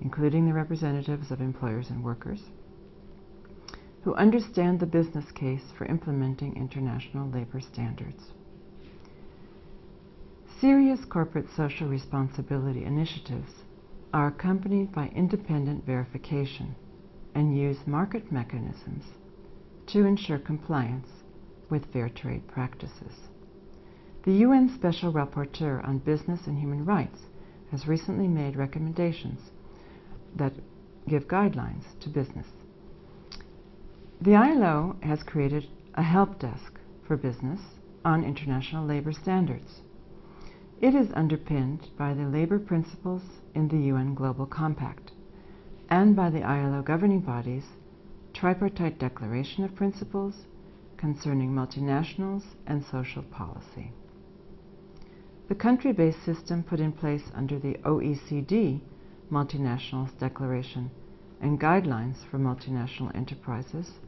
including 0.00 0.46
the 0.46 0.52
representatives 0.52 1.30
of 1.30 1.40
employers 1.40 1.90
and 1.90 2.04
workers, 2.04 2.42
who 4.02 4.14
understand 4.14 4.78
the 4.78 4.86
business 4.86 5.30
case 5.32 5.72
for 5.78 5.86
implementing 5.86 6.54
international 6.56 7.28
labor 7.30 7.60
standards. 7.60 8.32
Serious 10.60 11.04
corporate 11.06 11.46
social 11.56 11.88
responsibility 11.88 12.84
initiatives 12.84 13.64
are 14.12 14.28
accompanied 14.28 14.92
by 14.92 15.08
independent 15.08 15.84
verification 15.84 16.76
and 17.34 17.56
use 17.56 17.78
market 17.86 18.30
mechanisms 18.30 19.04
to 19.86 20.04
ensure 20.04 20.38
compliance 20.38 21.08
with 21.68 21.92
fair 21.92 22.08
trade 22.08 22.46
practices. 22.46 23.28
The 24.24 24.32
UN 24.32 24.70
Special 24.74 25.12
Rapporteur 25.12 25.86
on 25.86 25.98
Business 25.98 26.46
and 26.46 26.58
Human 26.58 26.84
Rights 26.84 27.18
has 27.70 27.86
recently 27.86 28.28
made 28.28 28.56
recommendations 28.56 29.40
that 30.36 30.52
give 31.08 31.28
guidelines 31.28 31.84
to 32.00 32.08
business. 32.08 32.46
The 34.20 34.36
ILO 34.36 34.96
has 35.02 35.22
created 35.22 35.66
a 35.94 36.02
help 36.02 36.38
desk 36.38 36.78
for 37.06 37.16
business 37.16 37.60
on 38.04 38.24
international 38.24 38.86
labor 38.86 39.12
standards. 39.12 39.82
It 40.80 40.94
is 40.94 41.08
underpinned 41.14 41.88
by 41.98 42.14
the 42.14 42.24
labor 42.24 42.58
principles 42.58 43.22
in 43.54 43.68
the 43.68 43.88
UN 43.88 44.14
Global 44.14 44.46
Compact 44.46 45.12
and 45.88 46.16
by 46.16 46.30
the 46.30 46.42
ILO 46.42 46.82
governing 46.82 47.20
bodies 47.20 47.64
Tripartite 48.32 48.98
Declaration 48.98 49.64
of 49.64 49.74
Principles 49.74 50.46
concerning 50.96 51.50
multinationals 51.52 52.42
and 52.66 52.84
social 52.84 53.22
policy. 53.22 53.92
The 55.48 55.54
country-based 55.54 56.24
system 56.24 56.62
put 56.62 56.80
in 56.80 56.92
place 56.92 57.30
under 57.34 57.58
the 57.58 57.74
OECD 57.84 58.80
Multinationals 59.30 60.18
Declaration 60.18 60.90
and 61.40 61.60
Guidelines 61.60 62.24
for 62.30 62.38
Multinational 62.38 63.14
Enterprises 63.14 64.00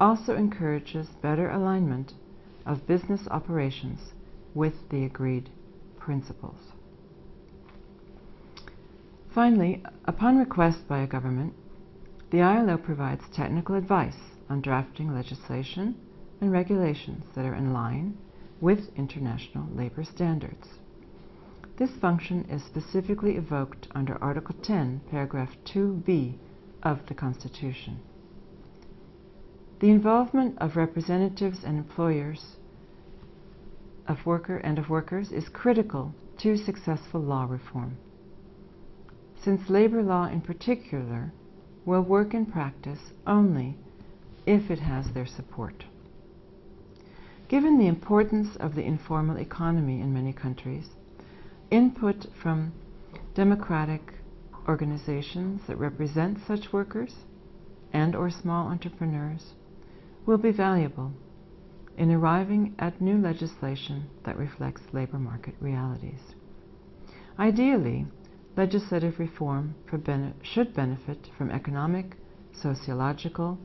also 0.00 0.34
encourages 0.34 1.06
better 1.22 1.48
alignment 1.48 2.14
of 2.66 2.86
business 2.86 3.28
operations 3.30 4.12
with 4.52 4.88
the 4.90 5.04
agreed 5.04 5.50
principles. 5.96 6.73
Finally, 9.34 9.82
upon 10.04 10.38
request 10.38 10.86
by 10.86 11.00
a 11.00 11.08
government, 11.08 11.52
the 12.30 12.40
ILO 12.40 12.76
provides 12.76 13.24
technical 13.32 13.74
advice 13.74 14.36
on 14.48 14.60
drafting 14.60 15.12
legislation 15.12 15.96
and 16.40 16.52
regulations 16.52 17.24
that 17.34 17.44
are 17.44 17.56
in 17.56 17.72
line 17.72 18.16
with 18.60 18.96
international 18.96 19.66
labor 19.74 20.04
standards. 20.04 20.78
This 21.78 21.90
function 21.96 22.44
is 22.44 22.62
specifically 22.62 23.34
evoked 23.34 23.88
under 23.92 24.22
Article 24.22 24.54
10, 24.62 25.00
paragraph 25.10 25.50
2b 25.64 26.36
of 26.84 27.04
the 27.08 27.14
Constitution. 27.14 27.98
The 29.80 29.90
involvement 29.90 30.56
of 30.58 30.76
representatives 30.76 31.64
and 31.64 31.76
employers 31.76 32.54
of 34.06 34.24
worker 34.24 34.58
and 34.58 34.78
of 34.78 34.88
workers 34.88 35.32
is 35.32 35.48
critical 35.48 36.14
to 36.38 36.56
successful 36.56 37.20
law 37.20 37.46
reform 37.50 37.96
since 39.44 39.68
labor 39.68 40.02
law 40.02 40.26
in 40.26 40.40
particular 40.40 41.32
will 41.84 42.00
work 42.00 42.32
in 42.32 42.46
practice 42.46 43.12
only 43.26 43.76
if 44.46 44.70
it 44.70 44.78
has 44.78 45.12
their 45.12 45.26
support. 45.26 45.84
Given 47.48 47.78
the 47.78 47.86
importance 47.86 48.56
of 48.56 48.74
the 48.74 48.84
informal 48.84 49.36
economy 49.36 50.00
in 50.00 50.14
many 50.14 50.32
countries, 50.32 50.86
input 51.70 52.26
from 52.42 52.72
democratic 53.34 54.14
organizations 54.66 55.60
that 55.66 55.78
represent 55.78 56.38
such 56.46 56.72
workers 56.72 57.14
and 57.92 58.16
or 58.16 58.30
small 58.30 58.68
entrepreneurs 58.68 59.52
will 60.24 60.38
be 60.38 60.50
valuable 60.52 61.12
in 61.98 62.10
arriving 62.10 62.74
at 62.78 63.00
new 63.00 63.18
legislation 63.18 64.08
that 64.24 64.38
reflects 64.38 64.80
labor 64.92 65.18
market 65.18 65.54
realities. 65.60 66.34
Ideally, 67.38 68.06
legislative 68.56 69.18
reform 69.18 69.74
should 70.42 70.74
benefit 70.74 71.28
from 71.36 71.50
economic, 71.50 72.16
sociological, 72.52 73.58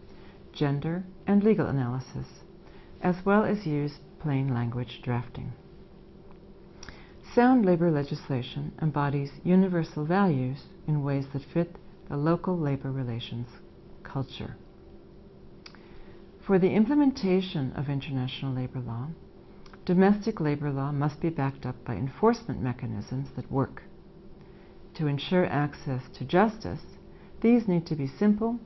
gender, 0.52 1.04
and 1.28 1.44
legal 1.44 1.68
analysis, 1.68 2.28
as 3.02 3.16
well 3.24 3.44
as 3.44 3.68
use 3.68 4.00
plain 4.20 4.54
language 4.54 5.02
drafting. 5.04 5.54
Sound 7.36 7.66
labor 7.66 7.92
legislation 7.92 8.72
embodies 8.82 9.32
universal 9.44 10.06
values 10.06 10.64
in 10.88 11.04
ways 11.04 11.28
that 11.34 11.44
fit 11.54 11.76
the 12.10 12.18
local 12.18 12.58
labor 12.58 12.92
relations 12.92 13.48
culture. 14.02 14.56
For 16.40 16.58
the 16.58 16.72
implementation 16.72 17.72
of 17.74 17.90
international 17.90 18.54
labor 18.54 18.80
law, 18.80 19.10
domestic 19.86 20.40
labor 20.40 20.72
law 20.72 20.92
must 20.92 21.22
be 21.22 21.30
backed 21.30 21.68
up 21.68 21.86
by 21.86 21.94
enforcement 21.94 22.60
mechanisms 22.60 23.30
that 23.36 23.52
work 23.52 23.84
to 24.96 25.08
ensure 25.08 25.46
access 25.46 26.02
to 26.18 26.26
justice, 26.26 26.82
these 27.42 27.68
need 27.68 27.86
to 27.88 27.96
be 27.96 28.08
simple, 28.08 28.60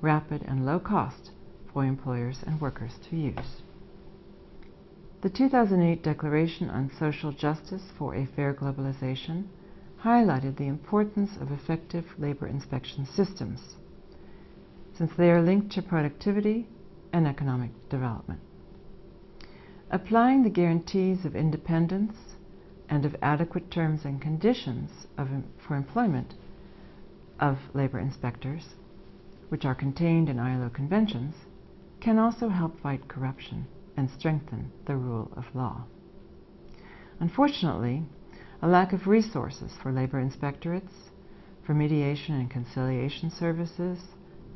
rapid, 0.00 0.42
and 0.42 0.66
low 0.66 0.78
cost 0.78 1.30
for 1.72 1.84
employers 1.84 2.42
and 2.46 2.60
workers 2.60 2.98
to 3.08 3.16
use. 3.16 3.62
The 5.22 5.30
2008 5.30 6.02
Declaration 6.02 6.70
on 6.70 6.90
Social 6.98 7.32
Justice 7.32 7.90
for 7.98 8.14
a 8.14 8.26
Fair 8.26 8.54
Globalization 8.54 9.44
highlighted 10.02 10.56
the 10.56 10.66
importance 10.66 11.36
of 11.40 11.50
effective 11.50 12.04
labor 12.18 12.46
inspection 12.46 13.06
systems, 13.06 13.76
since 14.96 15.12
they 15.16 15.30
are 15.30 15.42
linked 15.42 15.72
to 15.72 15.82
productivity 15.82 16.68
and 17.12 17.26
economic 17.26 17.70
development. 17.88 18.40
Applying 19.90 20.42
the 20.42 20.50
guarantees 20.50 21.24
of 21.24 21.34
independence, 21.34 22.25
and 22.88 23.04
of 23.04 23.16
adequate 23.22 23.70
terms 23.70 24.04
and 24.04 24.20
conditions 24.20 25.06
of, 25.18 25.28
for 25.66 25.76
employment 25.76 26.34
of 27.40 27.58
labor 27.74 27.98
inspectors, 27.98 28.74
which 29.48 29.64
are 29.64 29.74
contained 29.74 30.28
in 30.28 30.38
ILO 30.38 30.68
conventions, 30.68 31.34
can 32.00 32.18
also 32.18 32.48
help 32.48 32.78
fight 32.80 33.08
corruption 33.08 33.66
and 33.96 34.10
strengthen 34.10 34.70
the 34.86 34.96
rule 34.96 35.30
of 35.36 35.44
law. 35.54 35.84
Unfortunately, 37.18 38.04
a 38.62 38.68
lack 38.68 38.92
of 38.92 39.06
resources 39.06 39.72
for 39.82 39.92
labor 39.92 40.22
inspectorates, 40.22 41.10
for 41.64 41.74
mediation 41.74 42.34
and 42.34 42.50
conciliation 42.50 43.30
services, 43.30 43.98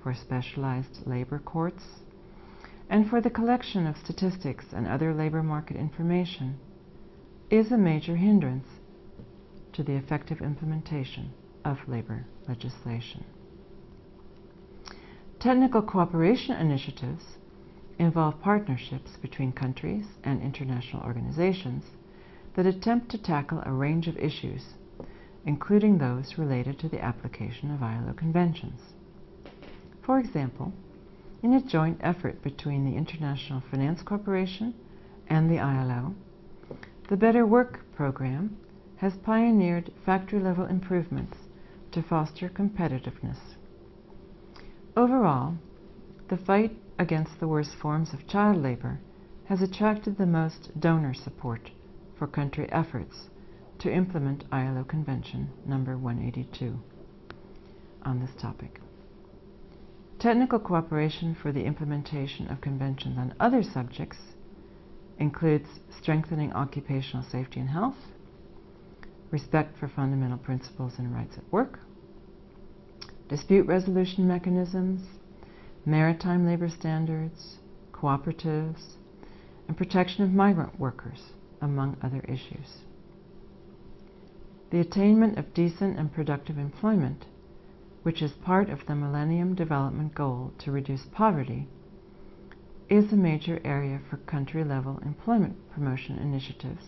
for 0.02 0.14
specialized 0.14 1.06
labor 1.06 1.38
courts, 1.38 1.84
and 2.88 3.08
for 3.08 3.20
the 3.20 3.30
collection 3.30 3.86
of 3.86 3.96
statistics 3.96 4.66
and 4.72 4.86
other 4.86 5.14
labor 5.14 5.42
market 5.42 5.76
information 5.76 6.58
is 7.50 7.72
a 7.72 7.76
major 7.76 8.14
hindrance 8.14 8.66
to 9.72 9.82
the 9.82 9.94
effective 9.94 10.40
implementation 10.40 11.32
of 11.64 11.78
labor 11.88 12.24
legislation. 12.48 13.24
Technical 15.40 15.82
cooperation 15.82 16.56
initiatives 16.56 17.24
involve 17.98 18.40
partnerships 18.40 19.16
between 19.20 19.52
countries 19.52 20.04
and 20.22 20.40
international 20.40 21.02
organizations 21.02 21.84
that 22.54 22.66
attempt 22.66 23.10
to 23.10 23.18
tackle 23.18 23.62
a 23.64 23.72
range 23.72 24.06
of 24.06 24.16
issues, 24.16 24.74
including 25.44 25.98
those 25.98 26.38
related 26.38 26.78
to 26.78 26.88
the 26.88 27.02
application 27.02 27.70
of 27.70 27.82
ILO 27.82 28.12
conventions. 28.12 28.80
For 30.02 30.18
example, 30.18 30.72
in 31.42 31.54
a 31.54 31.62
joint 31.62 31.98
effort 32.00 32.42
between 32.42 32.84
the 32.84 32.96
International 32.96 33.62
Finance 33.70 34.02
Corporation 34.02 34.74
and 35.28 35.50
the 35.50 35.58
ILO, 35.58 36.14
The 37.10 37.16
Better 37.16 37.44
Work 37.44 37.80
program 37.96 38.56
has 38.98 39.16
pioneered 39.16 39.92
factory 40.06 40.38
level 40.38 40.66
improvements 40.66 41.36
to 41.90 42.04
foster 42.04 42.48
competitiveness. 42.48 43.56
Overall, 44.96 45.56
the 46.28 46.36
fight 46.36 46.76
against 47.00 47.40
the 47.40 47.48
worst 47.48 47.74
forms 47.74 48.14
of 48.14 48.28
child 48.28 48.62
labor 48.62 49.00
has 49.46 49.60
attracted 49.60 50.18
the 50.18 50.26
most 50.26 50.70
donor 50.78 51.12
support 51.12 51.72
for 52.16 52.28
country 52.28 52.70
efforts 52.70 53.28
to 53.80 53.92
implement 53.92 54.44
ILO 54.52 54.84
Convention 54.84 55.50
number 55.66 55.98
182 55.98 56.78
on 58.04 58.20
this 58.20 58.40
topic. 58.40 58.80
Technical 60.20 60.60
cooperation 60.60 61.34
for 61.34 61.50
the 61.50 61.64
implementation 61.64 62.46
of 62.46 62.60
conventions 62.60 63.18
on 63.18 63.34
other 63.40 63.64
subjects 63.64 64.29
includes 65.20 65.68
strengthening 65.96 66.52
occupational 66.52 67.24
safety 67.24 67.60
and 67.60 67.70
health, 67.70 67.96
respect 69.30 69.78
for 69.78 69.86
fundamental 69.86 70.38
principles 70.38 70.94
and 70.98 71.14
rights 71.14 71.36
at 71.38 71.52
work, 71.52 71.78
dispute 73.28 73.66
resolution 73.66 74.26
mechanisms, 74.26 75.06
maritime 75.86 76.44
labor 76.44 76.68
standards, 76.68 77.58
cooperatives, 77.92 78.96
and 79.68 79.76
protection 79.76 80.24
of 80.24 80.32
migrant 80.32 80.80
workers, 80.80 81.32
among 81.60 81.96
other 82.02 82.20
issues. 82.26 82.78
The 84.70 84.80
attainment 84.80 85.38
of 85.38 85.54
decent 85.54 85.98
and 85.98 86.12
productive 86.12 86.58
employment 86.58 87.26
which 88.02 88.22
is 88.22 88.32
part 88.32 88.70
of 88.70 88.86
the 88.86 88.94
Millennium 88.94 89.54
Development 89.54 90.14
Goal 90.14 90.52
to 90.58 90.72
reduce 90.72 91.04
poverty, 91.12 91.68
is 92.90 93.12
a 93.12 93.16
major 93.16 93.60
area 93.64 94.00
for 94.10 94.16
country 94.18 94.64
level 94.64 94.98
employment 95.04 95.56
promotion 95.72 96.18
initiatives 96.18 96.84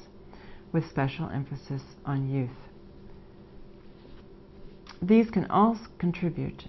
with 0.72 0.88
special 0.88 1.30
emphasis 1.30 1.82
on 2.05 2.28
youth. 2.28 2.50
These 5.00 5.30
can 5.30 5.46
also 5.46 5.86
contribute 5.98 6.68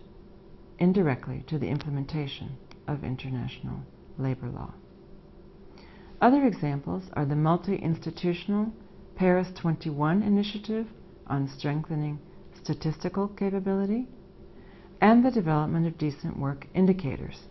indirectly 0.79 1.43
to 1.47 1.57
the 1.57 1.67
implementation 1.67 2.57
of 2.87 3.03
international 3.03 3.79
labor 4.17 4.49
law. 4.49 4.73
Other 6.21 6.45
examples 6.45 7.03
are 7.13 7.25
the 7.25 7.35
multi 7.35 7.75
institutional 7.75 8.71
Paris 9.15 9.49
21 9.55 10.23
initiative 10.23 10.87
on 11.27 11.47
strengthening 11.47 12.19
statistical 12.61 13.27
capability 13.27 14.07
and 15.01 15.25
the 15.25 15.31
development 15.31 15.85
of 15.85 15.97
decent 15.97 16.37
work 16.37 16.67
indicators, 16.73 17.47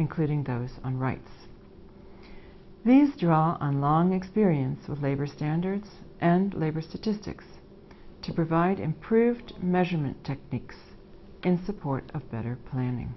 including 0.00 0.42
those 0.42 0.70
on 0.82 0.98
rights. 0.98 1.30
These 2.84 3.14
draw 3.16 3.58
on 3.60 3.80
long 3.80 4.12
experience 4.14 4.88
with 4.88 5.02
labor 5.02 5.26
standards 5.26 5.88
and 6.20 6.54
labor 6.54 6.80
statistics 6.80 7.44
to 8.22 8.32
provide 8.32 8.80
improved 8.80 9.52
measurement 9.62 10.24
techniques 10.24 10.76
in 11.44 11.62
support 11.64 12.10
of 12.14 12.30
better 12.30 12.58
planning. 12.70 13.14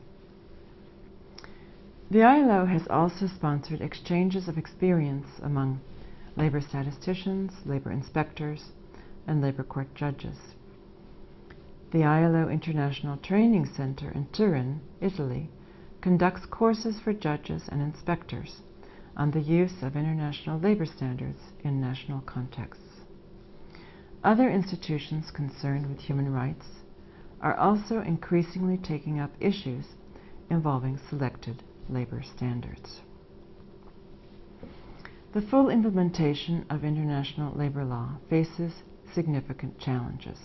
The 2.12 2.24
ILO 2.24 2.66
has 2.66 2.86
also 2.90 3.28
sponsored 3.28 3.82
exchanges 3.82 4.48
of 4.48 4.58
experience 4.58 5.28
among 5.42 5.80
labor 6.36 6.62
statisticians, 6.62 7.54
labor 7.66 7.92
inspectors, 7.92 8.72
and 9.26 9.42
labor 9.42 9.64
court 9.64 9.96
judges 9.96 10.38
the 11.94 12.04
ILO 12.04 12.50
International 12.50 13.18
Training 13.18 13.68
Center 13.68 14.10
in 14.10 14.26
Turin, 14.34 14.82
Italy, 15.00 15.48
conducts 16.04 16.46
courses 16.48 17.00
for 17.00 17.14
judges 17.14 17.64
and 17.70 17.82
inspectors 17.82 18.58
on 19.16 19.32
the 19.32 19.40
use 19.40 19.82
of 19.82 19.96
international 19.96 20.60
labor 20.60 20.86
standards 20.86 21.40
in 21.64 21.80
national 21.80 22.20
contexts. 22.20 23.06
Other 24.22 24.50
institutions 24.50 25.32
concerned 25.32 25.88
with 25.88 26.02
human 26.02 26.34
rights 26.34 26.66
are 27.40 27.56
also 27.56 28.02
increasingly 28.02 28.78
taking 28.78 29.18
up 29.18 29.32
issues 29.40 29.86
involving 30.50 31.00
selected 31.10 31.64
labor 31.88 32.22
standards. 32.22 33.00
The 35.32 35.42
full 35.42 35.70
implementation 35.70 36.66
of 36.70 36.84
international 36.84 37.58
labor 37.58 37.86
law 37.86 38.18
faces 38.30 38.74
significant 39.14 39.80
challenges. 39.80 40.40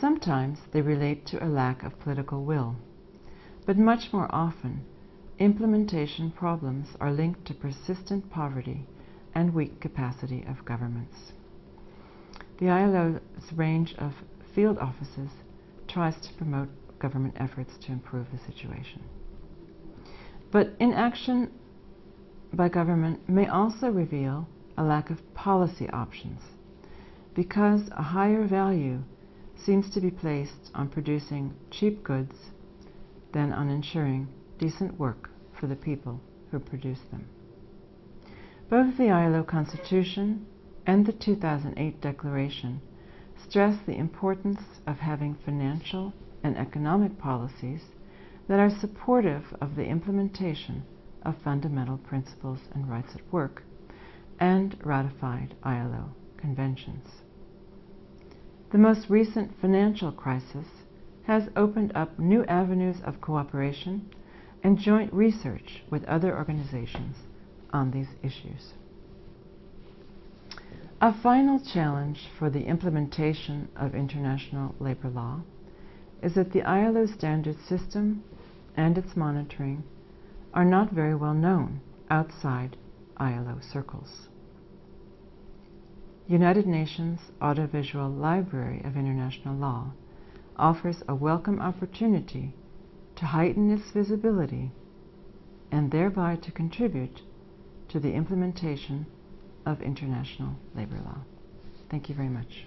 Sometimes 0.00 0.58
they 0.72 0.80
relate 0.80 1.26
to 1.26 1.44
a 1.44 1.48
lack 1.48 1.82
of 1.82 2.00
political 2.00 2.44
will, 2.44 2.76
but 3.66 3.78
much 3.78 4.12
more 4.12 4.28
often, 4.30 4.84
implementation 5.38 6.30
problems 6.30 6.88
are 7.00 7.12
linked 7.12 7.44
to 7.46 7.54
persistent 7.54 8.30
poverty 8.30 8.86
and 9.34 9.54
weak 9.54 9.80
capacity 9.80 10.44
of 10.48 10.64
governments. 10.64 11.32
The 12.58 12.68
ILO's 12.68 13.20
range 13.54 13.94
of 13.98 14.12
field 14.54 14.78
offices 14.78 15.30
tries 15.88 16.14
to 16.20 16.34
promote 16.34 16.68
government 16.98 17.34
efforts 17.38 17.76
to 17.78 17.92
improve 17.92 18.26
the 18.30 18.38
situation. 18.38 19.02
But 20.50 20.74
inaction 20.78 21.50
by 22.52 22.68
government 22.68 23.28
may 23.28 23.46
also 23.46 23.90
reveal 23.90 24.46
a 24.76 24.82
lack 24.82 25.10
of 25.10 25.34
policy 25.34 25.88
options 25.90 26.40
because 27.34 27.88
a 27.92 28.02
higher 28.02 28.46
value 28.46 28.98
seems 29.56 29.88
to 29.90 30.00
be 30.00 30.10
placed 30.10 30.70
on 30.74 30.88
producing 30.88 31.54
cheap 31.70 32.04
goods 32.04 32.50
than 33.32 33.52
on 33.52 33.68
ensuring 33.68 34.28
decent 34.58 34.98
work 34.98 35.30
for 35.58 35.66
the 35.66 35.76
people 35.76 36.20
who 36.50 36.58
produce 36.58 37.00
them. 37.10 37.26
Both 38.68 38.96
the 38.96 39.10
ILO 39.10 39.42
Constitution 39.42 40.46
and 40.86 41.06
the 41.06 41.12
2008 41.12 42.00
Declaration 42.00 42.80
stress 43.42 43.78
the 43.86 43.96
importance 43.96 44.60
of 44.86 44.98
having 44.98 45.34
financial 45.34 46.12
and 46.42 46.56
economic 46.56 47.18
policies 47.18 47.82
that 48.48 48.58
are 48.58 48.70
supportive 48.70 49.44
of 49.60 49.76
the 49.76 49.84
implementation 49.84 50.82
of 51.22 51.34
fundamental 51.44 51.98
principles 51.98 52.58
and 52.74 52.88
rights 52.88 53.14
at 53.14 53.32
work 53.32 53.62
and 54.40 54.76
ratified 54.84 55.54
ILO 55.62 56.10
conventions. 56.36 57.06
The 58.72 58.78
most 58.78 59.08
recent 59.08 59.52
financial 59.60 60.10
crisis 60.10 60.66
has 61.24 61.48
opened 61.56 61.92
up 61.94 62.18
new 62.18 62.44
avenues 62.44 62.96
of 63.04 63.20
cooperation 63.20 64.10
and 64.62 64.78
joint 64.78 65.12
research 65.12 65.82
with 65.90 66.04
other 66.04 66.36
organizations 66.36 67.16
on 67.72 67.90
these 67.90 68.08
issues. 68.22 68.74
A 71.00 71.12
final 71.12 71.58
challenge 71.58 72.28
for 72.38 72.48
the 72.48 72.64
implementation 72.64 73.68
of 73.74 73.94
international 73.94 74.74
labor 74.78 75.08
law 75.08 75.40
is 76.22 76.34
that 76.34 76.52
the 76.52 76.62
ILO 76.62 77.06
standard 77.06 77.56
system 77.68 78.22
and 78.76 78.96
its 78.96 79.16
monitoring 79.16 79.82
are 80.54 80.64
not 80.64 80.92
very 80.92 81.14
well 81.14 81.34
known 81.34 81.80
outside 82.08 82.76
ILO 83.16 83.58
circles. 83.60 84.28
United 86.28 86.66
Nations 86.66 87.18
Audiovisual 87.40 88.08
Library 88.08 88.80
of 88.84 88.96
International 88.96 89.56
Law 89.56 89.92
offers 90.56 91.02
a 91.08 91.14
welcome 91.14 91.60
opportunity 91.60 92.54
to 93.16 93.26
heighten 93.26 93.70
its 93.70 93.90
visibility 93.90 94.70
and 95.70 95.90
thereby 95.90 96.36
to 96.36 96.50
contribute 96.52 97.22
to 97.88 98.00
the 98.00 98.12
implementation 98.12 99.06
of 99.64 99.80
international 99.82 100.54
labor 100.74 101.00
law. 101.04 101.18
Thank 101.90 102.08
you 102.08 102.14
very 102.14 102.28
much. 102.28 102.64